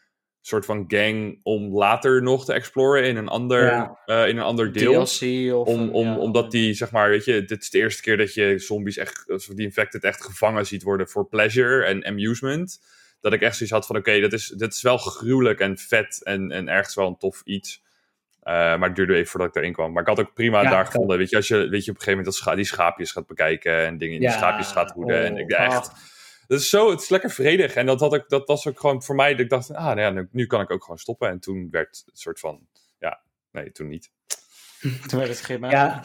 [0.48, 3.98] soort van gang om later nog te exploren in een ander, Ja.
[4.06, 5.04] eh, in een ander deel.
[5.04, 5.66] DLC of...
[5.66, 6.16] Om, om, ja.
[6.16, 9.30] omdat die, zeg maar, weet je, dit is de eerste keer dat je zombies echt,
[9.30, 12.80] of die infected echt gevangen ziet worden voor pleasure en amusement.
[13.20, 16.20] Dat ik echt zoiets had van, oké, dat is, dit is wel gruwelijk en vet
[16.24, 17.82] en, en ergens wel een tof iets.
[18.42, 19.92] Eh, maar het duurde even voordat ik erin kwam.
[19.92, 21.18] Maar ik had ook prima Ja, daar gevonden.
[21.18, 23.26] Weet je, als je, weet je op een gegeven moment dat scha die schaapjes gaat
[23.26, 25.24] bekijken en dingen in die schaapjes gaat hoeden.
[25.24, 25.90] en oh, ik echt,
[26.48, 27.74] dat is zo, het is lekker vredig.
[27.74, 30.00] En dat, had ik, dat was ook gewoon voor mij, dat ik dacht, ah, nou
[30.00, 31.28] ja, nu, nu kan ik ook gewoon stoppen.
[31.28, 32.60] En toen werd het soort van,
[32.98, 33.20] ja,
[33.52, 34.10] nee, toen niet.
[35.08, 35.70] Toen werd het gimmen.
[35.70, 36.02] Ja,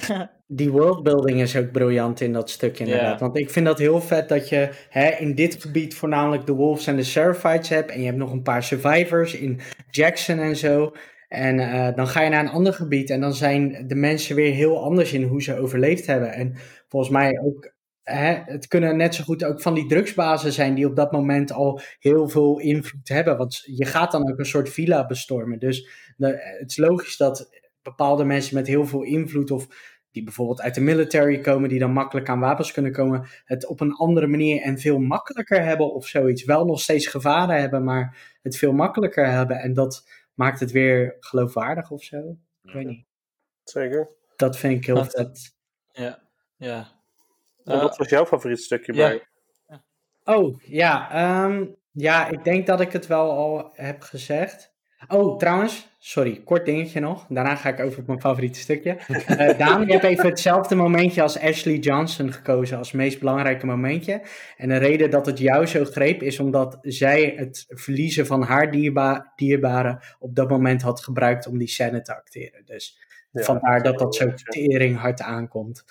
[0.47, 3.19] die worldbuilding is ook briljant in dat stuk inderdaad.
[3.19, 6.87] Want ik vind dat heel vet dat je hè, in dit gebied voornamelijk de Wolves
[6.87, 7.91] en de Seraphites hebt.
[7.91, 10.93] En je hebt nog een paar survivors in Jackson en zo.
[11.27, 14.53] En eh, dan ga je naar een ander gebied en dan zijn de mensen weer
[14.53, 16.33] heel anders in hoe ze overleefd hebben.
[16.33, 16.55] En
[16.87, 17.72] volgens mij ook,
[18.03, 21.51] hè, het kunnen net zo goed ook van die drugsbazen zijn die op dat moment
[21.51, 23.37] al heel veel invloed hebben.
[23.37, 25.59] Want je gaat dan ook een soort villa bestormen.
[25.59, 25.87] Dus
[26.17, 27.49] de, het is logisch dat
[27.81, 29.67] bepaalde mensen met heel veel invloed of
[30.11, 33.79] die bijvoorbeeld uit de military komen, die dan makkelijk aan wapens kunnen komen, het op
[33.79, 36.43] een andere manier en veel makkelijker hebben of zoiets.
[36.43, 39.57] Wel nog steeds gevaren hebben, maar het veel makkelijker hebben.
[39.57, 42.37] En dat maakt het weer geloofwaardig of zo.
[42.63, 43.05] Ik weet niet.
[43.63, 44.09] Zeker.
[44.35, 45.55] Dat vind ik heel vet.
[45.91, 46.19] Ja,
[46.57, 46.92] ja.
[47.65, 49.07] En wat was jouw favoriet stukje ja.
[49.07, 49.27] bij?
[50.23, 51.11] Oh, ja.
[51.11, 54.73] ehm, ja, ik denk dat ik het wel al heb gezegd.
[55.07, 57.25] Oh, trouwens, sorry, kort dingetje nog.
[57.29, 58.97] Daarna ga ik over op mijn favoriete stukje.
[59.27, 64.21] Eh Daan, je hebt even hetzelfde momentje als Ashley Johnson gekozen als meest belangrijke momentje.
[64.57, 68.71] En de reden dat het jou zo greep is omdat zij het verliezen van haar
[68.71, 72.65] dierba dierbare op dat moment had gebruikt om die scène te acteren.
[72.65, 72.99] Dus
[73.31, 75.83] Ja, vandaar dat dat zo tering hard aankomt.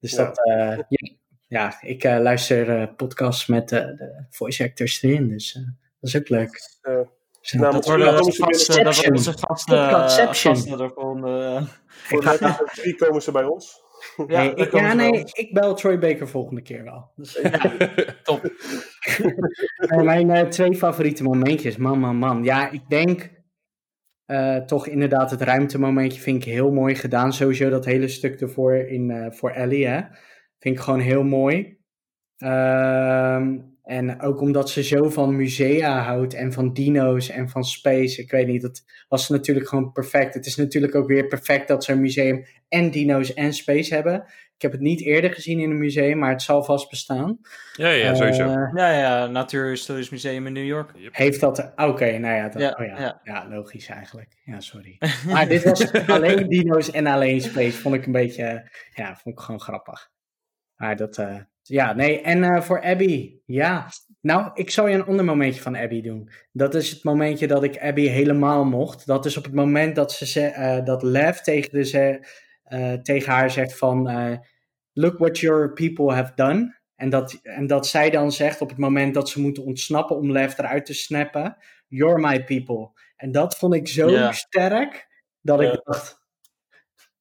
[0.00, 0.24] Dus Ja.
[0.24, 1.10] dat, eh, ja,
[1.48, 5.62] ja, ik eh, luister eh, podcasts met de voice actors erin, dus eh,
[6.00, 6.78] dat is ook leuk.
[6.82, 6.98] Eh,
[7.40, 9.88] Zo, nou, dat- worden onze gasten, dat worden onze gasten, eh,
[10.80, 10.92] er
[11.88, 13.86] voor de drie komen ze bij ons.
[14.26, 17.10] Ja, nee, ik, ja, nee, ik bel Troy Baker volgende keer wel.
[17.16, 17.32] Dus,
[18.22, 18.52] Top.
[19.78, 22.44] Eh, mijn eh, twee favoriete momentjes, man, man, man.
[22.44, 23.30] Ja, ik denk
[24.28, 27.32] eh, toch inderdaad het ruimtemomentje vind ik heel mooi gedaan.
[27.32, 30.00] Sowieso dat hele stuk ervoor in, eh, voor Ellie, hè.
[30.58, 31.78] Vind ik gewoon heel mooi.
[32.36, 38.22] Ehm, en ook omdat ze zo van musea houdt en van dino's en van space.
[38.22, 40.34] Ik weet niet, dat was natuurlijk gewoon perfect.
[40.34, 44.24] Het is natuurlijk ook weer perfect dat ze een museum en dino's en space hebben.
[44.58, 47.38] Ik heb het niet eerder gezien in een museum, maar het zal vast bestaan.
[47.72, 48.42] Ja, ja, sowieso.
[48.42, 50.90] Eh, Ja, ja, Natuurhistorisch Museum in New York.
[51.10, 51.72] heeft dat...
[51.76, 53.20] Oké, nou ja, dat, Ja, oh ja, ja.
[53.24, 53.48] ja.
[53.48, 54.36] logisch eigenlijk.
[54.44, 54.98] Ja, sorry.
[55.32, 57.78] Maar dit was alleen dino's en alleen space.
[57.78, 58.70] Vond ik een beetje...
[58.94, 60.10] Ja, vond ik gewoon grappig.
[60.76, 61.18] Maar dat...
[61.18, 62.20] eh, ja, nee.
[62.20, 63.86] En eh, voor Abby, ja.
[64.20, 66.30] Nou, ik zal je een ander momentje van Abby doen.
[66.52, 69.06] Dat is het momentje dat ik Abby helemaal mocht.
[69.06, 72.26] Dat is op het moment dat, ze, ze, eh, dat Lev tegen, de, ze,
[73.02, 74.08] tegen haar zegt van...
[74.08, 74.36] eh,
[74.92, 76.76] Look what your people have done.
[76.96, 80.32] En dat, en dat zij dan zegt op het moment dat ze moeten ontsnappen om
[80.32, 81.56] Lev eruit te snappen.
[81.88, 82.90] You're my people.
[83.16, 85.08] En dat vond ik zo sterk
[85.40, 86.20] dat ik dacht...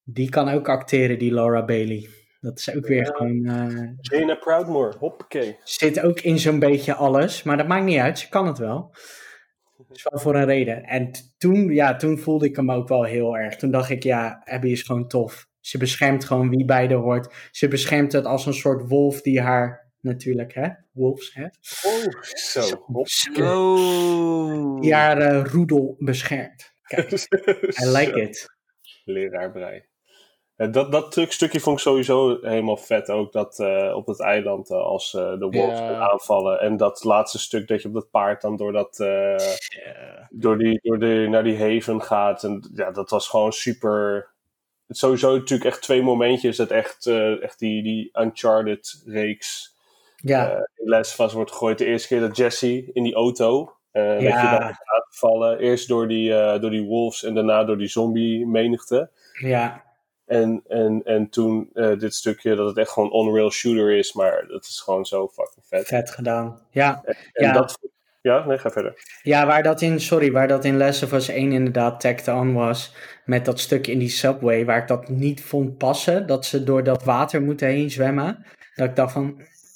[0.04, 2.10] Die kan ook acteren, die Laura Bailey.
[2.40, 3.12] Dat is ook weer Ja.
[3.12, 3.46] gewoon...
[3.46, 5.58] eh, Dana Proudmore, hoppakee.
[5.64, 7.44] zit ook in zo'n beetje alles.
[7.44, 8.96] Maar dat maakt niet uit, ze kan het wel.
[9.92, 10.84] Is wel voor een reden.
[10.84, 13.56] En toen, ja, toen voelde ik hem ook wel heel erg.
[13.56, 15.48] Toen dacht ik, ja, Abby is gewoon tof.
[15.60, 17.50] Ze beschermt gewoon wie bij haar hoort.
[17.52, 22.84] Ze beschermt het als een soort wolf die haar, natuurlijk, hè, wolfs, hè, Oh, zo.
[22.86, 23.08] Hop.
[23.42, 24.82] Oh.
[24.82, 26.72] die haar eh, roedel beschermt.
[26.84, 27.12] Kijk,
[27.84, 28.46] I like it.
[29.04, 29.86] Leraar brei.
[30.58, 33.10] Ja, dat, dat stukje vond ik sowieso helemaal vet.
[33.10, 35.96] Ook dat eh, op het eiland eh, als eh, de wolves Ja.
[36.10, 36.60] aanvallen.
[36.60, 39.38] En dat laatste stuk dat je op dat paard dan door, dat, Ja.
[40.30, 42.44] door, die, door de, naar die haven gaat.
[42.44, 44.30] En ja, dat was gewoon super.
[44.90, 46.58] Sowieso natuurlijk echt twee momentjes.
[46.58, 47.08] Dat echt,
[47.42, 49.76] echt die, die Uncharted reeks
[50.16, 51.78] Ja, in les vast wordt gegooid.
[51.78, 53.76] De eerste keer dat Jesse in die auto.
[53.92, 54.58] eh Dat je Ja.
[54.58, 55.60] daar gaat vallen.
[55.60, 56.30] Eerst door die,
[56.60, 59.10] door die wolves en daarna door die zombie menigte.
[59.40, 59.84] ja,
[60.28, 64.46] En, en, en toen eh, dit stukje dat het echt gewoon on-rail shooter is, maar
[64.48, 65.88] dat is gewoon zo fucking vet.
[65.88, 66.60] vet gedaan.
[66.70, 67.02] Ja,
[67.34, 67.54] En Ja.
[67.54, 67.80] dat.
[68.22, 68.94] Ja, nee, ga verder.
[69.24, 72.54] Ja, waar dat in, sorry, waar dat in Last of Us 1 inderdaad tacked on
[72.54, 76.64] was, met dat stuk in die subway, waar ik dat niet vond passen, dat ze
[76.64, 78.46] door dat water moeten heen zwemmen.
[78.76, 79.24] Dat ik dacht van...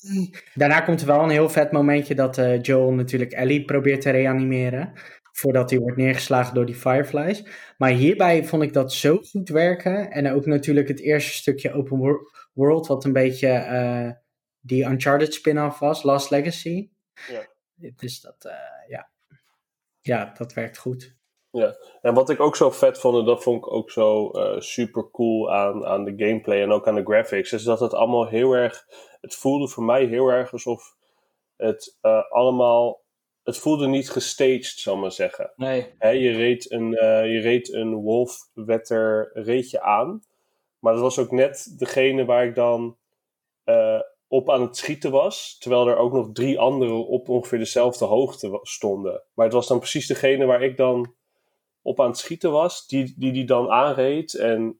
[0.01, 0.29] mm.
[0.53, 4.09] Daarna komt er wel een heel vet momentje dat eh, Joel natuurlijk Ellie probeert te
[4.09, 4.93] reanimeren,
[5.31, 7.43] voordat hij wordt neergeslagen door die Fireflies.
[7.77, 11.97] Maar hierbij vond ik dat zo goed werken, en ook natuurlijk het eerste stukje open
[11.97, 14.09] wor- world, wat een beetje eh,
[14.59, 16.89] die Uncharted spin-off was, Last Legacy.
[17.27, 17.47] Ja.
[17.95, 19.09] Dus dat, eh, ja.
[20.01, 21.15] Ja, dat werkt goed.
[22.01, 25.11] En wat ik ook zo vet vond, en dat vond ik ook zo eh, super
[25.11, 28.53] cool aan, aan de gameplay en ook aan de graphics, is dat het allemaal heel
[28.53, 28.85] erg.
[29.21, 30.95] Het voelde voor mij heel erg alsof
[31.55, 31.97] het
[32.29, 33.00] allemaal.
[33.43, 35.53] Het voelde niet gestaged, zal ik maar zeggen.
[35.55, 35.93] Nee.
[35.99, 40.21] Je, reed een, eh, je reed een wolfwetter reetje aan.
[40.79, 42.97] Maar dat was ook net degene waar ik dan
[43.63, 45.57] eh, op aan het schieten was.
[45.57, 49.23] Terwijl er ook nog drie anderen op ongeveer dezelfde hoogte stonden.
[49.33, 51.15] Maar het was dan precies degene waar ik dan
[51.81, 52.87] op aan het schieten was.
[52.87, 54.33] Die die, die dan aanreed.
[54.33, 54.79] En,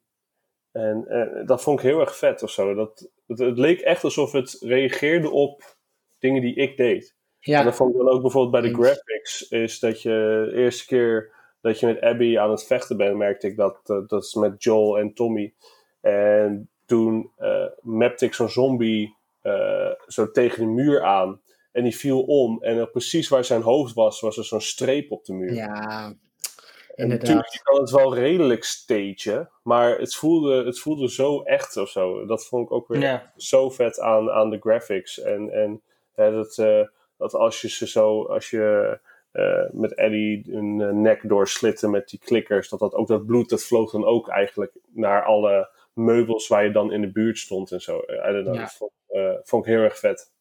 [0.72, 2.74] en, en dat vond ik heel erg vet of zo.
[2.74, 5.78] Dat, het, het leek echt alsof het reageerde op
[6.20, 7.16] dingen die ik deed.
[7.42, 9.48] En Ja, dat vond ik dan ook bijvoorbeeld bij de graphics.
[9.50, 10.10] Is dat je
[10.52, 11.32] de eerste keer
[11.62, 13.80] dat je met Abby aan het vechten bent, merkte ik dat.
[13.86, 15.54] eh, dat is met Joel en Tommy.
[16.02, 21.42] En toen eh mapte ik zo'n zombie eh, zo tegen de muur aan.
[21.72, 22.64] En die viel om.
[22.64, 25.54] En precies waar zijn hoofd was, was er zo'n streep op de muur.
[25.54, 26.14] ja.
[26.96, 27.20] inderdaad.
[27.28, 31.90] natuurlijk, je kan het wel redelijk stagen, maar het voelde, het voelde zo echt of
[31.90, 32.26] zo.
[32.26, 33.34] Dat vond ik ook weer Ja.
[33.38, 35.20] zo vet aan, aan de graphics.
[35.22, 35.82] En, en
[36.16, 36.82] hè, dat, eh,
[37.22, 38.98] dat als je ze zo, als je
[39.32, 43.50] eh, met Eddie een eh, nek doorslitte met die klikkers, dat dat ook dat bloed,
[43.50, 47.72] dat vloog dan ook eigenlijk naar alle meubels waar je dan in de buurt stond
[47.72, 48.00] en zo.
[48.00, 48.62] Eh, I don't know, Ja.
[48.62, 50.32] dat vond, eh, vond ik heel erg vet.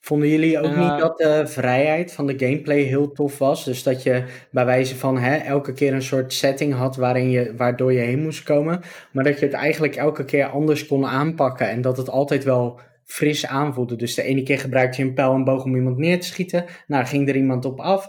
[0.00, 3.64] Vonden jullie ook niet eh, dat de vrijheid van de gameplay heel tof was?
[3.64, 7.56] Dus dat je bij wijze van hè, elke keer een soort setting had waarin je,
[7.56, 8.80] waardoor je heen moest komen.
[9.12, 11.68] Maar dat je het eigenlijk elke keer anders kon aanpakken.
[11.68, 12.80] En dat het altijd wel
[13.12, 13.96] fris aanvoelde.
[13.96, 16.64] Dus de ene keer gebruikte je een pijl en boog om iemand neer te schieten.
[16.86, 18.06] Nou, ging er iemand op af.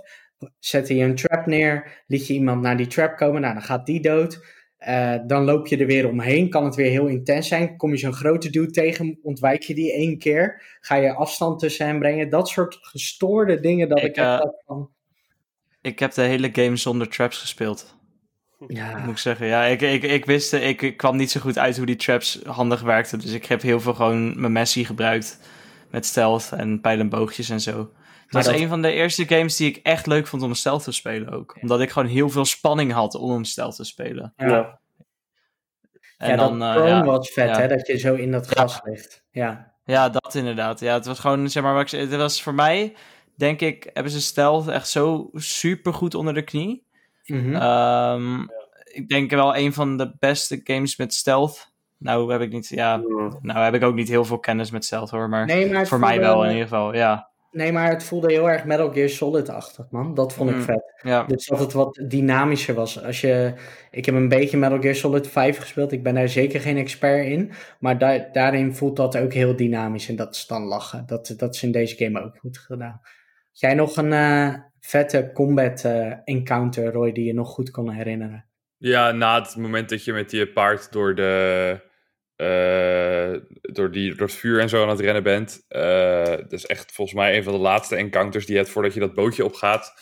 [0.59, 2.03] Zette je een trap neer.
[2.07, 3.41] Liet je iemand naar die trap komen.
[3.41, 4.45] Nou, dan gaat die dood.
[4.77, 6.49] Eh, dan loop je er weer omheen.
[6.49, 7.77] Kan het weer heel intens zijn.
[7.77, 9.19] Kom je zo'n grote dude tegen.
[9.21, 10.77] Ontwijk je die één keer.
[10.79, 12.29] Ga je afstand tussen hen brengen.
[12.29, 14.89] Dat soort gestoorde dingen dat ik, Ik, echt eh, van...
[15.81, 17.95] Ik heb de hele game zonder traps gespeeld.
[18.67, 19.47] Ja, Moet ik zeggen.
[19.47, 22.39] Ja, ik, ik, ik wist, ik, ik kwam niet zo goed uit hoe die traps
[22.45, 23.19] handig werkten.
[23.19, 25.39] Dus ik heb heel veel gewoon mijn Messi gebruikt.
[25.89, 27.73] Met stealth en pijlenboogjes en zo.
[28.29, 30.83] Dat dat- is een van de eerste games die ik echt leuk vond om stealth
[30.83, 31.57] te spelen ook.
[31.61, 34.33] Omdat ik gewoon heel veel spanning had om stealth te spelen.
[34.37, 34.81] ja.
[36.17, 37.59] En ja, dan, dat eh, ja, was vet, ja.
[37.59, 37.67] hè?
[37.67, 39.23] Dat je zo in dat gas ligt.
[39.31, 39.73] Ja.
[39.85, 40.79] Ja, dat inderdaad.
[40.79, 42.95] Ja, het was gewoon, zeg maar, het was voor mij,
[43.35, 46.85] denk ik, hebben ze stealth echt zo super goed onder de knie.
[47.25, 47.55] Mhm.
[47.55, 48.41] Ehm,
[48.93, 51.71] Ik denk wel een van de beste games met stealth.
[51.97, 53.37] Nou heb ik niet, ja, Mm.
[53.41, 55.87] nou heb ik ook niet heel veel kennis met stealth hoor, maar nee, maar het
[55.87, 57.31] voor mij voelde- wel in ieder geval, ja.
[57.51, 60.13] Nee, maar het voelde heel erg Metal Gear Solid-achtig, man.
[60.13, 60.61] Dat vond ik Mm.
[60.61, 60.93] vet.
[61.03, 61.23] ja.
[61.23, 63.03] Dus dat het wat dynamischer was.
[63.03, 63.53] Als je,
[63.91, 65.91] ik heb een beetje Metal Gear Solid 5 gespeeld.
[65.91, 67.51] Ik ben daar zeker geen expert in.
[67.79, 70.09] Maar daar, daarin voelt dat ook heel dynamisch.
[70.09, 71.03] En dat is dan lachen.
[71.05, 73.01] Dat, dat is in deze game ook goed gedaan.
[73.51, 74.53] Jij nog een eh,
[74.85, 78.45] vette combat eh, encounter, Roy, die je nog goed kon herinneren?
[78.77, 81.79] Ja, na het moment dat je met je paard door de.
[82.35, 85.65] eh, door, die, door het vuur en zo aan het rennen bent.
[85.67, 88.93] eh, dat is echt volgens mij een van de laatste encounters die je hebt voordat
[88.93, 89.93] je dat bootje opgaat.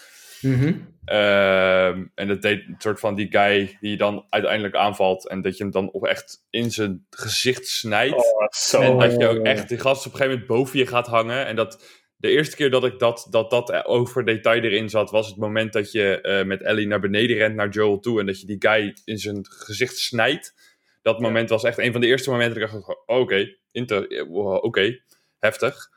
[0.42, 0.74] Mhm.
[1.06, 5.28] Ehm, en dat deed een soort van die guy die je dan uiteindelijk aanvalt.
[5.28, 8.16] En dat je hem dan op echt in zijn gezicht snijdt.
[8.16, 8.82] Oh, zo.
[8.82, 11.46] En dat je ook echt die gast op een gegeven moment boven je gaat hangen.
[11.46, 15.28] En dat de eerste keer dat ik dat, dat, dat over detail erin zat, was
[15.28, 18.20] het moment dat je eh, met Ellie naar beneden rent naar Joel toe.
[18.20, 20.54] En dat je die guy in zijn gezicht snijdt.
[21.02, 23.58] Dat moment was echt een van de eerste momenten dat ik dacht: oh, oké,
[24.28, 25.00] wow, oké,
[25.40, 25.90] heftig.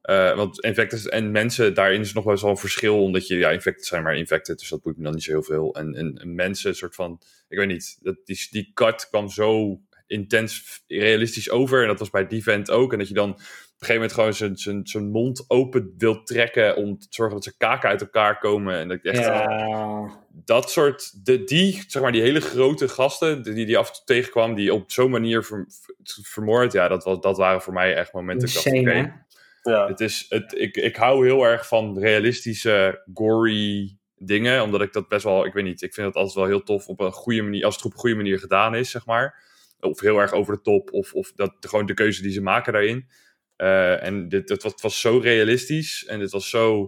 [0.00, 3.02] Eh, want infected en mensen, daarin is nog wel eens wel een verschil.
[3.02, 5.42] Omdat je, ja, infected zijn maar infected, dus dat boeit me dan niet zo heel
[5.42, 5.74] veel.
[5.74, 9.28] En, en, en mensen, een soort van, ik weet niet, dat, die, die cut kwam
[9.28, 11.82] zo intens realistisch over.
[11.82, 12.92] En dat was bij Devent ook.
[12.92, 13.40] En dat je dan
[13.88, 17.44] een gegeven moment gewoon zijn- zijn zijn mond open wilt trekken om te zorgen dat
[17.44, 18.74] zijn kaken uit elkaar komen.
[18.78, 20.22] En dat ik echt, Ja.
[20.30, 24.02] dat soort, de, die, zeg maar, die hele grote gasten die die af en toe
[24.04, 27.94] tegenkwam, die op zo'n manier ver, ver- vermoord, ja, dat, was, dat waren voor mij
[27.94, 28.54] echt momenten.
[28.54, 29.22] dat ik dacht?
[29.62, 29.86] Ja.
[29.88, 34.62] het is, het, ik, ik hou heel erg van realistische, gory dingen.
[34.62, 36.88] Omdat ik dat best wel, ik weet niet, ik vind het altijd wel heel tof
[36.88, 39.42] op een goede manier, als het op een goede manier gedaan is, zeg maar.
[39.80, 42.72] Of heel erg over de top, of, of dat, gewoon de keuze die ze maken
[42.72, 43.08] daarin.
[43.56, 46.82] Eh, en dit, het, was, het was zo realistisch en het was zo,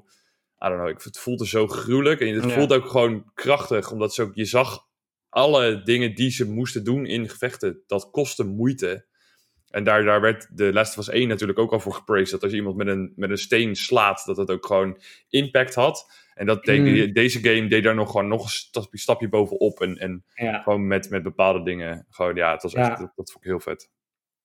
[0.64, 2.20] I don't know, ik, het voelde zo gruwelijk.
[2.20, 2.50] En het Ja.
[2.50, 4.84] voelde ook gewoon krachtig, omdat ze ook, je zag
[5.28, 9.06] alle dingen die ze moesten doen in gevechten, dat kostte moeite.
[9.70, 12.30] En daar, daar werd de Last of Us 1 natuurlijk ook al voor gepraised.
[12.30, 15.74] Dat als je iemand met een, met een steen slaat, dat het ook gewoon impact
[15.74, 16.24] had.
[16.34, 17.12] En dat deed, Mm.
[17.12, 19.80] deze game deed daar nog gewoon nog een stapje, stapje bovenop.
[19.80, 20.60] En, en Ja.
[20.62, 22.06] gewoon met, met bepaalde dingen.
[22.10, 23.90] Gewoon, ja, het was echt, dat, dat vond ik heel vet.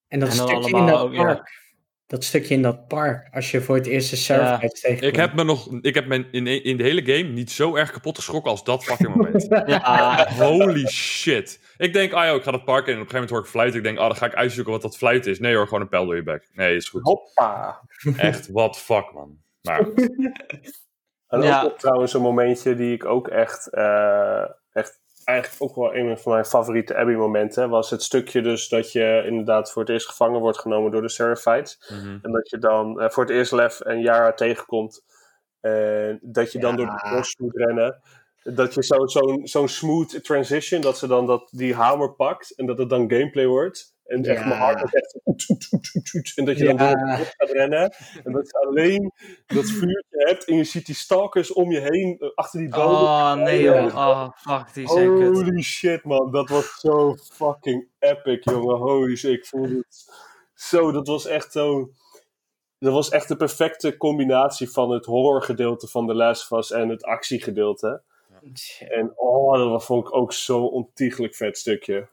[0.07, 1.23] En dat En stukje in allemaal dat ook, ja.
[1.23, 1.60] park.
[2.11, 3.27] Dat stukje in dat park.
[3.33, 5.11] Als je voor het eerst de Seraphites tegenkomt.
[5.13, 7.91] Ik heb me nog, ik heb me in, in de hele game niet zo erg
[7.91, 9.47] kapot geschrokken als dat fucking moment.
[9.65, 11.59] Ja, Holy shit.
[11.77, 13.39] Ik denk, ah joh, ik ga dat park in en op een gegeven moment hoor
[13.39, 13.77] ik fluiten.
[13.77, 15.39] Ik denk, ah, dan ga ik uitzoeken wat dat fluit is.
[15.39, 16.49] Nee hoor, gewoon een pijl door je bek.
[16.53, 17.01] Nee, is goed.
[17.03, 17.81] Hoppa.
[18.17, 19.37] Echt, what fuck, man.
[19.61, 19.79] Maar,
[21.27, 21.57] En Ja.
[21.63, 26.17] ook nog trouwens een momentje die ik ook echt, eh, echt eigenlijk ook wel een
[26.17, 30.39] van mijn favoriete Abby-momenten was het stukje dus dat je inderdaad voor het eerst gevangen
[30.39, 31.81] wordt genomen door de Seraphites.
[31.89, 32.17] mhm.
[32.21, 35.03] En dat je dan eh, voor het eerst Lev en Yara tegenkomt.
[35.61, 36.77] En dat je dan Ja.
[36.77, 38.01] door de bos moet rennen.
[38.43, 42.65] Dat je zo- zo'n zo'n smooth transition, dat ze dan dat, die hamer pakt en
[42.65, 43.93] dat het dan gameplay wordt.
[44.11, 44.47] En echt Ja.
[44.47, 46.31] mijn hart echt oet, oet, oet, oet, oet.
[46.35, 47.93] En dat je dan door het gaat rennen.
[48.23, 49.11] En dat je alleen
[49.45, 52.99] dat vuurtje hebt en je ziet die stalkers om je heen eh, achter die bomen.
[52.99, 55.35] oh nee joh, oh fuck, die zijn kut.
[55.35, 56.31] Holy shit, man.
[56.31, 58.77] Dat was zo fucking epic, jongen.
[58.77, 59.31] Holy shit.
[59.31, 60.11] Ik voelde het
[60.53, 60.91] zo.
[60.91, 61.91] Dat was echt zo.
[62.79, 66.89] Dat was echt de perfecte combinatie van het horrorgedeelte van The Last of Us en
[66.89, 68.01] het actiegedeelte.
[68.41, 68.87] Ja.
[68.87, 72.07] En oh, dat vond ik ook zo'n ontiegelijk vet stukje.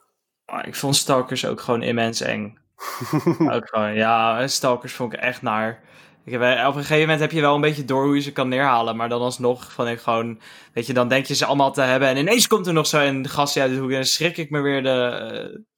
[0.50, 2.58] Ah, ik vond Stalkers ook gewoon immens eng.
[3.54, 5.82] ook gewoon, ja, Stalkers vond ik echt naar.
[6.24, 8.32] Ik heb, op een gegeven moment heb je wel een beetje door hoe je ze
[8.32, 8.96] kan neerhalen.
[8.96, 10.40] Maar dan alsnog van ik gewoon...
[10.72, 12.08] Weet je, dan denk je ze allemaal te hebben.
[12.08, 13.88] En ineens komt er nog zo een gastje uit de hoek.
[13.88, 15.08] En dan schrik ik me weer de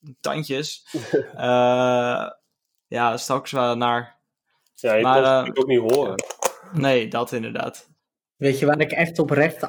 [0.02, 0.86] eh, tandjes.
[1.34, 2.26] Eh,
[2.86, 4.20] ja, Stalkers waren naar.
[4.74, 6.24] Ja, je Maar, kon het eh, natuurlijk ook niet horen.
[6.72, 7.88] Nee, dat inderdaad.
[8.36, 9.62] Weet je waar ik echt oprecht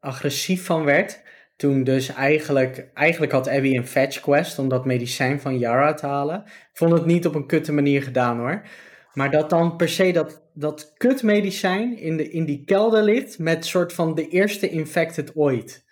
[0.00, 1.22] agressief van werd?
[1.60, 6.06] Toen dus eigenlijk, eigenlijk had Abby een fetch quest om dat medicijn van Yara te
[6.06, 6.42] halen.
[6.44, 8.68] Ik vond het niet op een kutte manier gedaan hoor.
[9.12, 13.66] Maar dat dan per se dat, dat kutmedicijn in, de, in die kelder ligt met
[13.66, 15.84] soort van de eerste infected ooit.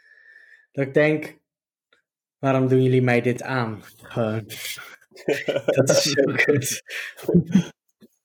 [0.73, 1.39] Dat ik denk,
[2.39, 3.83] waarom doen jullie mij dit aan?
[5.65, 6.83] Dat is zo kut.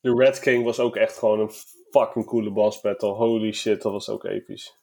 [0.02, 1.52] De Red King was ook echt gewoon een
[1.92, 3.14] fucking coole boss battle.
[3.14, 4.82] Holy shit, dat was ook episch.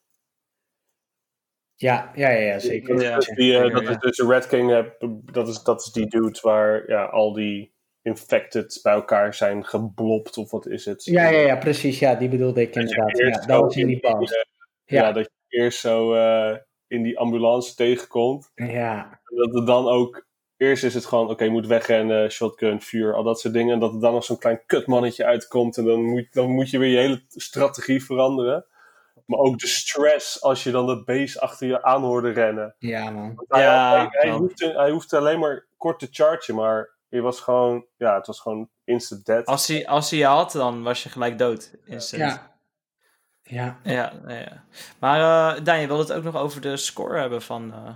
[1.80, 2.94] Ja, ja, ja, zeker.
[2.94, 3.16] Dat, Ja.
[3.16, 4.84] is die, eh, dat is dus de Red King, eh,
[5.32, 7.72] dat, is, dat is die dude waar ja, al die
[8.02, 11.04] infected bij elkaar zijn geblopt, of wat is het?
[11.04, 11.98] Ja, ja, ja, precies.
[11.98, 13.18] Ja, die bedoelde ik je inderdaad.
[13.18, 14.30] Ja, dat was in die eh, pas.
[14.84, 15.02] ja.
[15.02, 15.12] Ja.
[15.12, 16.56] dat je eerst zo eh,
[16.86, 18.50] in die ambulance tegenkomt.
[18.54, 20.28] Ja, En dat er dan ook...
[20.56, 23.74] Eerst is het gewoon, oké, je moet wegrennen, shotgun, vuur, al dat soort dingen.
[23.74, 25.76] En dat er dan nog zo'n klein kutmannetje uitkomt.
[25.76, 28.64] En dan moet, dan moet je weer je hele strategie veranderen.
[29.30, 32.74] Maar ook de stress als je dan dat beest achter je aan hoorde rennen.
[32.78, 33.44] ja man.
[33.48, 37.40] Hij, Ja, hij, hij, hoefde, hij hoefde alleen maar kort te chargen, maar je was
[37.40, 39.46] gewoon, ja, het was gewoon instant dead.
[39.46, 41.74] Als hij, als hij je had, dan was je gelijk dood.
[41.84, 42.22] Instant.
[42.22, 43.78] Ja.
[43.82, 44.12] Ja.
[44.26, 44.64] Ja.
[44.98, 45.20] Maar
[45.56, 47.72] eh Daan, je wilde het ook nog over de score hebben van...
[47.72, 47.94] eh,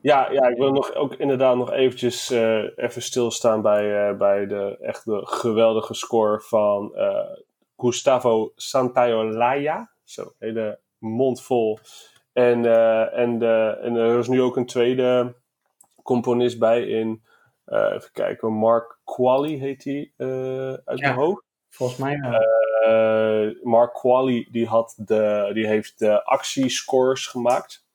[0.00, 4.46] Ja, ja, ik wil nog, ook inderdaad nog eventjes eh, even stilstaan bij, eh, bij
[4.46, 7.38] de echt de geweldige score van eh,
[7.76, 9.92] Gustavo Santaolalla.
[10.04, 11.78] Zo, hele mond vol.
[12.32, 15.34] En, eh, en, de, en er is nu ook een tweede
[16.02, 17.22] componist bij in,
[17.64, 21.08] eh, even kijken, Mark Qualley heet hij eh, uit Ja.
[21.08, 21.42] mijn hoofd.
[21.68, 22.40] Volgens mij wel.
[22.84, 27.86] Eh, Mark Qualley die, had de, die heeft de actiescores gemaakt.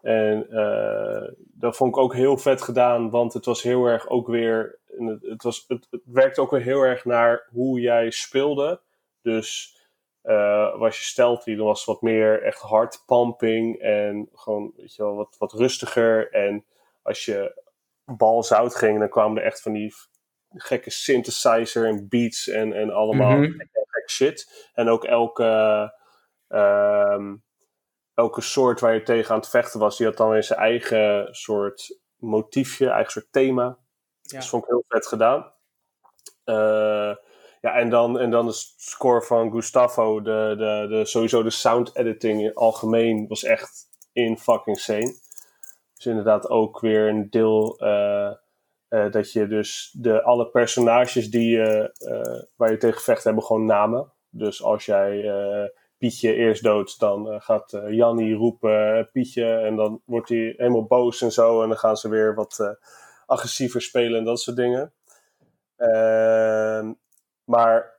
[0.00, 4.26] En eh, dat vond ik ook heel vet gedaan, want het was heel erg ook
[4.26, 4.78] weer.
[5.22, 8.80] Het, was, het, het werkte ook weer heel erg naar hoe jij speelde.
[9.22, 9.78] Dus
[10.22, 14.94] eh, was je stealthy, dan was het wat meer echt hard pumping en gewoon weet
[14.94, 16.30] je wel, wat, wat rustiger.
[16.32, 16.64] En
[17.02, 17.62] als je
[18.04, 19.94] bal zout ging, dan kwamen er echt van die
[20.48, 24.70] gekke synthesizer en beats en, en allemaal gekke, gekke shit.
[24.74, 25.92] En ook elke,
[26.48, 27.36] ehm,
[28.14, 31.34] elke soort waar je tegen aan het vechten was, die had dan weer zijn eigen
[31.34, 33.78] soort motiefje, eigen soort thema.
[34.22, 34.38] Ja.
[34.38, 35.52] Dat vond ik heel vet gedaan.
[36.44, 37.14] Eh,
[37.60, 41.96] ja, en dan, en dan de score van Gustavo, de, de, de, sowieso de sound
[41.96, 45.14] editing in algemeen was echt in fucking sane.
[45.94, 48.32] Dus inderdaad ook weer een deel eh,
[48.88, 53.66] eh, dat je dus de, alle personages die eh, waar je tegen vecht hebben gewoon
[53.66, 54.12] namen.
[54.28, 55.30] Dus als jij
[55.98, 61.32] Pietje eerst doodt, dan gaat Jannie roepen Pietje en dan wordt hij helemaal boos en
[61.32, 61.62] zo.
[61.62, 62.78] En dan gaan ze weer wat
[63.26, 64.92] agressiever spelen en dat soort dingen.
[65.76, 66.92] Ehm,
[67.50, 67.98] maar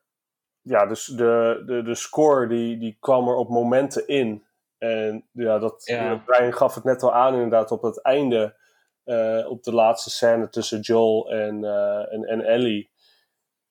[0.62, 4.46] ja, dus de, de, de score die, die kwam er op momenten in.
[4.78, 6.16] En ja, dat, Ja.
[6.26, 8.60] Brian gaf het net al aan inderdaad op het einde.
[9.04, 12.92] eh, op de laatste scène tussen Joel en, eh, en, en Ellie.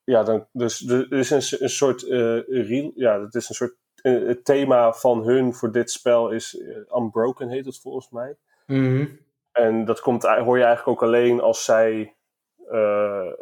[0.03, 3.75] Ja, dan, dus er is een, een soort eh, real, ja, het is een soort
[4.01, 6.61] het thema van hun voor dit spel is
[6.95, 8.37] Unbroken heet het volgens mij.
[8.65, 9.05] Mhm.
[9.51, 12.15] En dat komt, hoor je eigenlijk ook alleen als zij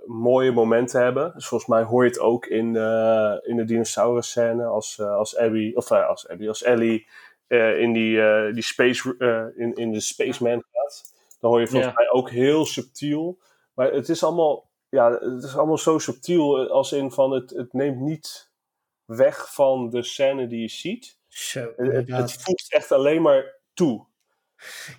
[0.05, 1.31] mooie momenten hebben.
[1.35, 5.15] Dus volgens mij hoor je het ook in de, in de dinosaurus scène als, eh,
[5.15, 7.07] als Abby, of eh, als Abby, als Ellie
[7.47, 11.03] eh, in die, eh, die space, eh, in, in de Spaceman gaat.
[11.39, 11.97] Dan hoor je volgens Ja.
[11.97, 13.39] mij ook heel subtiel.
[13.73, 17.49] Maar het is allemaal, ja, het is allemaal zo subtiel eh, als in van het,
[17.49, 18.51] het neemt niet
[19.05, 21.17] weg van de scène die je ziet.
[21.27, 24.05] Zo, Het, voegt echt alleen maar toe.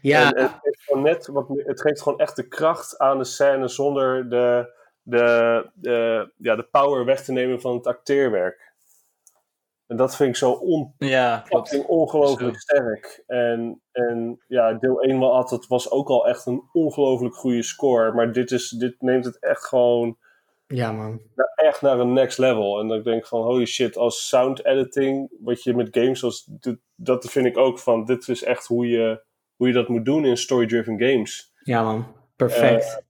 [0.03, 0.61] Ja, En
[0.91, 5.71] gewoon net wat, het geeft gewoon echt de kracht aan de scène zonder de, de,
[5.75, 8.69] de, ja, de power weg te nemen van het acteerwerk.
[9.87, 11.45] En dat vind ik zo on, Ja,
[11.87, 13.23] ongelooflijk sterk.
[13.27, 18.13] En, en ja, deel 1 wel het was ook al echt een ongelooflijk goede score.
[18.13, 20.19] Maar dit, is, dit neemt het echt gewoon
[20.67, 21.21] ja man.
[21.35, 22.81] naar, echt naar een next level.
[22.81, 26.49] En dan denk ik van, holy shit, als sound editing, wat je met games als
[26.95, 29.25] dat vind ik ook van, dit is echt hoe je,
[29.61, 31.53] hoe je dat moet doen in story-driven games.
[31.63, 32.07] Ja man.
[32.37, 33.05] Perfect.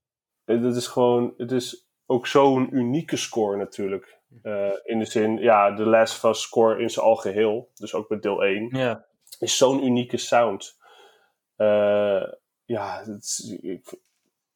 [0.44, 4.18] Eh, Het is gewoon, het is ook zo'n unieke score natuurlijk.
[4.42, 8.08] Eh, in de zin, ja, de Last of Us score in zijn algeheel, dus ook
[8.08, 9.04] met deel 1, Ja.
[9.38, 10.78] is zo'n unieke sound.
[11.56, 12.22] Eh,
[12.64, 13.94] ja, het is- ik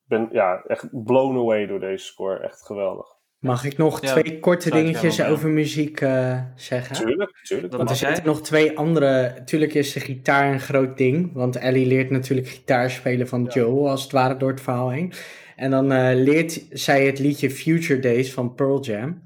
[0.04, 2.38] ben ja, echt blown away door deze score.
[2.38, 3.13] Echt geweldig.
[3.44, 6.96] Mag ik nog Ja, twee korte dingetjes over muziek eh, zeggen?
[6.96, 7.76] Tuurlijk, tuurlijk.
[7.76, 9.42] Want er zitten nog twee andere.
[9.44, 11.32] Tuurlijk is de gitaar een groot ding.
[11.32, 13.50] Want Ellie leert natuurlijk gitaar spelen van Ja.
[13.50, 15.12] Joel, als het ware door het verhaal heen.
[15.56, 19.22] En dan eh, leert zij het liedje Future Days van Pearl Jam.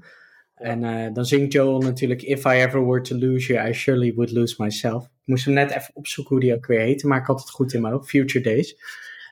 [0.55, 4.13] En eh, dan zingt Joel natuurlijk: If I ever were to lose you, I surely
[4.13, 5.03] would lose myself.
[5.03, 7.49] Ik moest hem net even opzoeken hoe die ook weer heette, maar ik had het
[7.49, 8.75] goed in mijn hoofd: Future Days.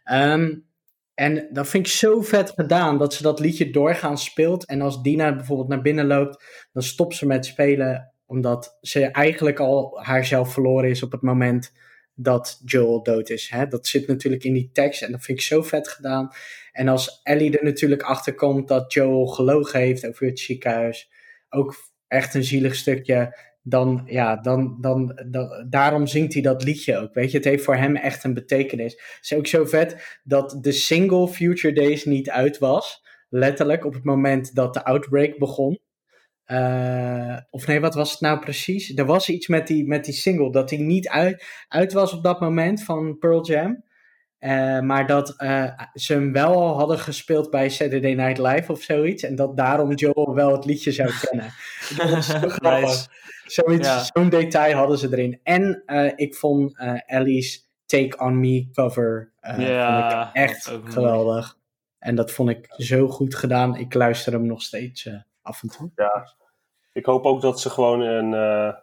[0.04, 0.50] Ehm,
[1.18, 4.66] en dat vind ik zo vet gedaan dat ze dat liedje doorgaan speelt.
[4.66, 6.44] En als Dina bijvoorbeeld naar binnen loopt,
[6.74, 11.72] dan stopt ze met spelen omdat ze eigenlijk al haarzelf verloren is op het moment
[12.14, 13.50] dat Joel dood is.
[13.50, 13.68] Hè?
[13.68, 16.30] Dat zit natuurlijk in die tekst en dat vind ik zo vet gedaan.
[16.72, 21.10] En als Ellie er natuurlijk achter komt dat Joel gelogen heeft over het ziekenhuis,
[21.50, 21.76] ook
[22.08, 23.38] echt een zielig stukje,
[23.70, 27.14] dan, ja, dan, dan, dan, daarom zingt hij dat liedje ook.
[27.14, 28.92] Weet je, het heeft voor hem echt een betekenis.
[28.94, 33.06] Het is ook zo vet dat de single Future Days niet uit was.
[33.30, 35.80] Letterlijk op het moment dat de outbreak begon.
[36.44, 38.96] Eh, of nee, wat was het nou precies?
[38.96, 42.24] Er was iets met die, met die single dat die niet uit, uit was op
[42.24, 43.84] dat moment van Pearl Jam.
[44.40, 48.82] Eh, maar dat eh, ze hem wel al hadden gespeeld bij Saturday Night Live of
[48.82, 49.24] zoiets.
[49.24, 51.52] En dat daarom Joel wel het liedje zou kennen.
[51.98, 52.82] dat is zo grappig.
[52.90, 53.08] Nice.
[53.46, 54.04] Zoiets, Ja.
[54.14, 55.40] Zo'n detail hadden ze erin.
[55.44, 60.72] En eh, ik vond eh, Ellie's Take On Me cover eh, Ja, vond ik echt
[60.72, 60.92] mooi.
[60.92, 61.58] geweldig.
[62.00, 63.76] En dat vond ik zo goed gedaan.
[63.76, 65.92] Ik luister hem nog steeds eh, af en toe.
[65.96, 66.36] Ja.
[66.94, 68.74] Ik hoop ook dat ze gewoon een, eh,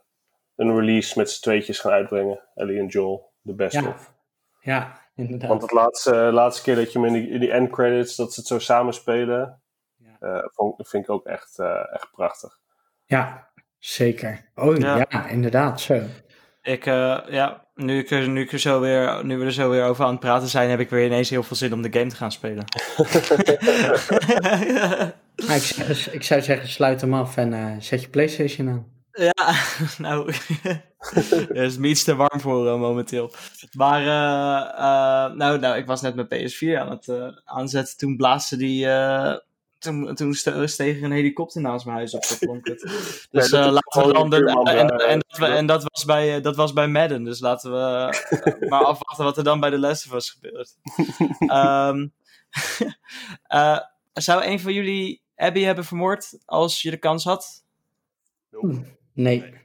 [0.56, 2.40] een release met z'n tweetjes gaan uitbrengen.
[2.54, 3.88] Ellie en Joel, de best Ja.
[3.88, 4.12] of.
[4.60, 5.48] Ja, inderdaad.
[5.48, 8.32] Want het laatste, laatste keer dat je hem in die, in die end credits, dat
[8.34, 9.62] ze het zo samen spelen,
[9.96, 10.16] Ja.
[10.20, 12.58] eh, vond, vind ik ook echt, eh, echt prachtig.
[13.04, 13.48] Ja,
[13.78, 14.50] zeker.
[14.54, 15.06] Oh Ja.
[15.08, 16.00] ja, inderdaad, zo.
[16.62, 19.70] Ik, eh, ja, nu, ik, er- nu, ik er zo weer, nu we er zo
[19.70, 21.92] weer over aan het praten zijn, heb ik weer ineens heel veel zin om de
[21.98, 22.64] game te gaan spelen.
[25.46, 25.76] Maar ik,
[26.12, 28.92] ik zou zeggen, sluit hem af en eh, zet je Playstation aan.
[29.16, 29.54] Ja,
[29.98, 30.32] nou,
[30.98, 33.30] het is me iets te warm voor eh, momenteel.
[33.76, 37.96] Maar, eh, eh, nou, nou, ik was net mijn PS4 aan het eh, aanzetten.
[37.96, 39.34] Toen blaasde die, eh,
[39.78, 42.26] toen, toen ste- steeg er een helikopter naast mijn huis op.
[42.28, 42.80] Dat klonk het.
[43.30, 46.36] Dus eh, laten we dan, de, buurman, en, en, dat, we- en dat, was bij,
[46.36, 47.24] eh, dat was bij Madden.
[47.24, 48.08] Dus laten we
[48.68, 50.74] maar afwachten wat er dan bij de Last of Us gebeurt.
[51.38, 52.06] Ehm,
[53.46, 53.78] eh,
[54.12, 57.64] zou een van jullie Abby hebben vermoord als je de kans had?
[59.14, 59.62] Nee.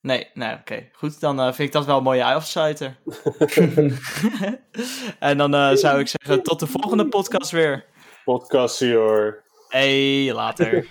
[0.00, 0.88] Nee, nee, oké.
[0.92, 2.96] Goed, dan eh, vind ik dat wel een mooie afsluiter.
[5.18, 7.84] en dan eh, zou ik zeggen, tot de volgende podcast weer.
[8.24, 9.42] Podcast, hoor.
[9.68, 10.86] Hey, later.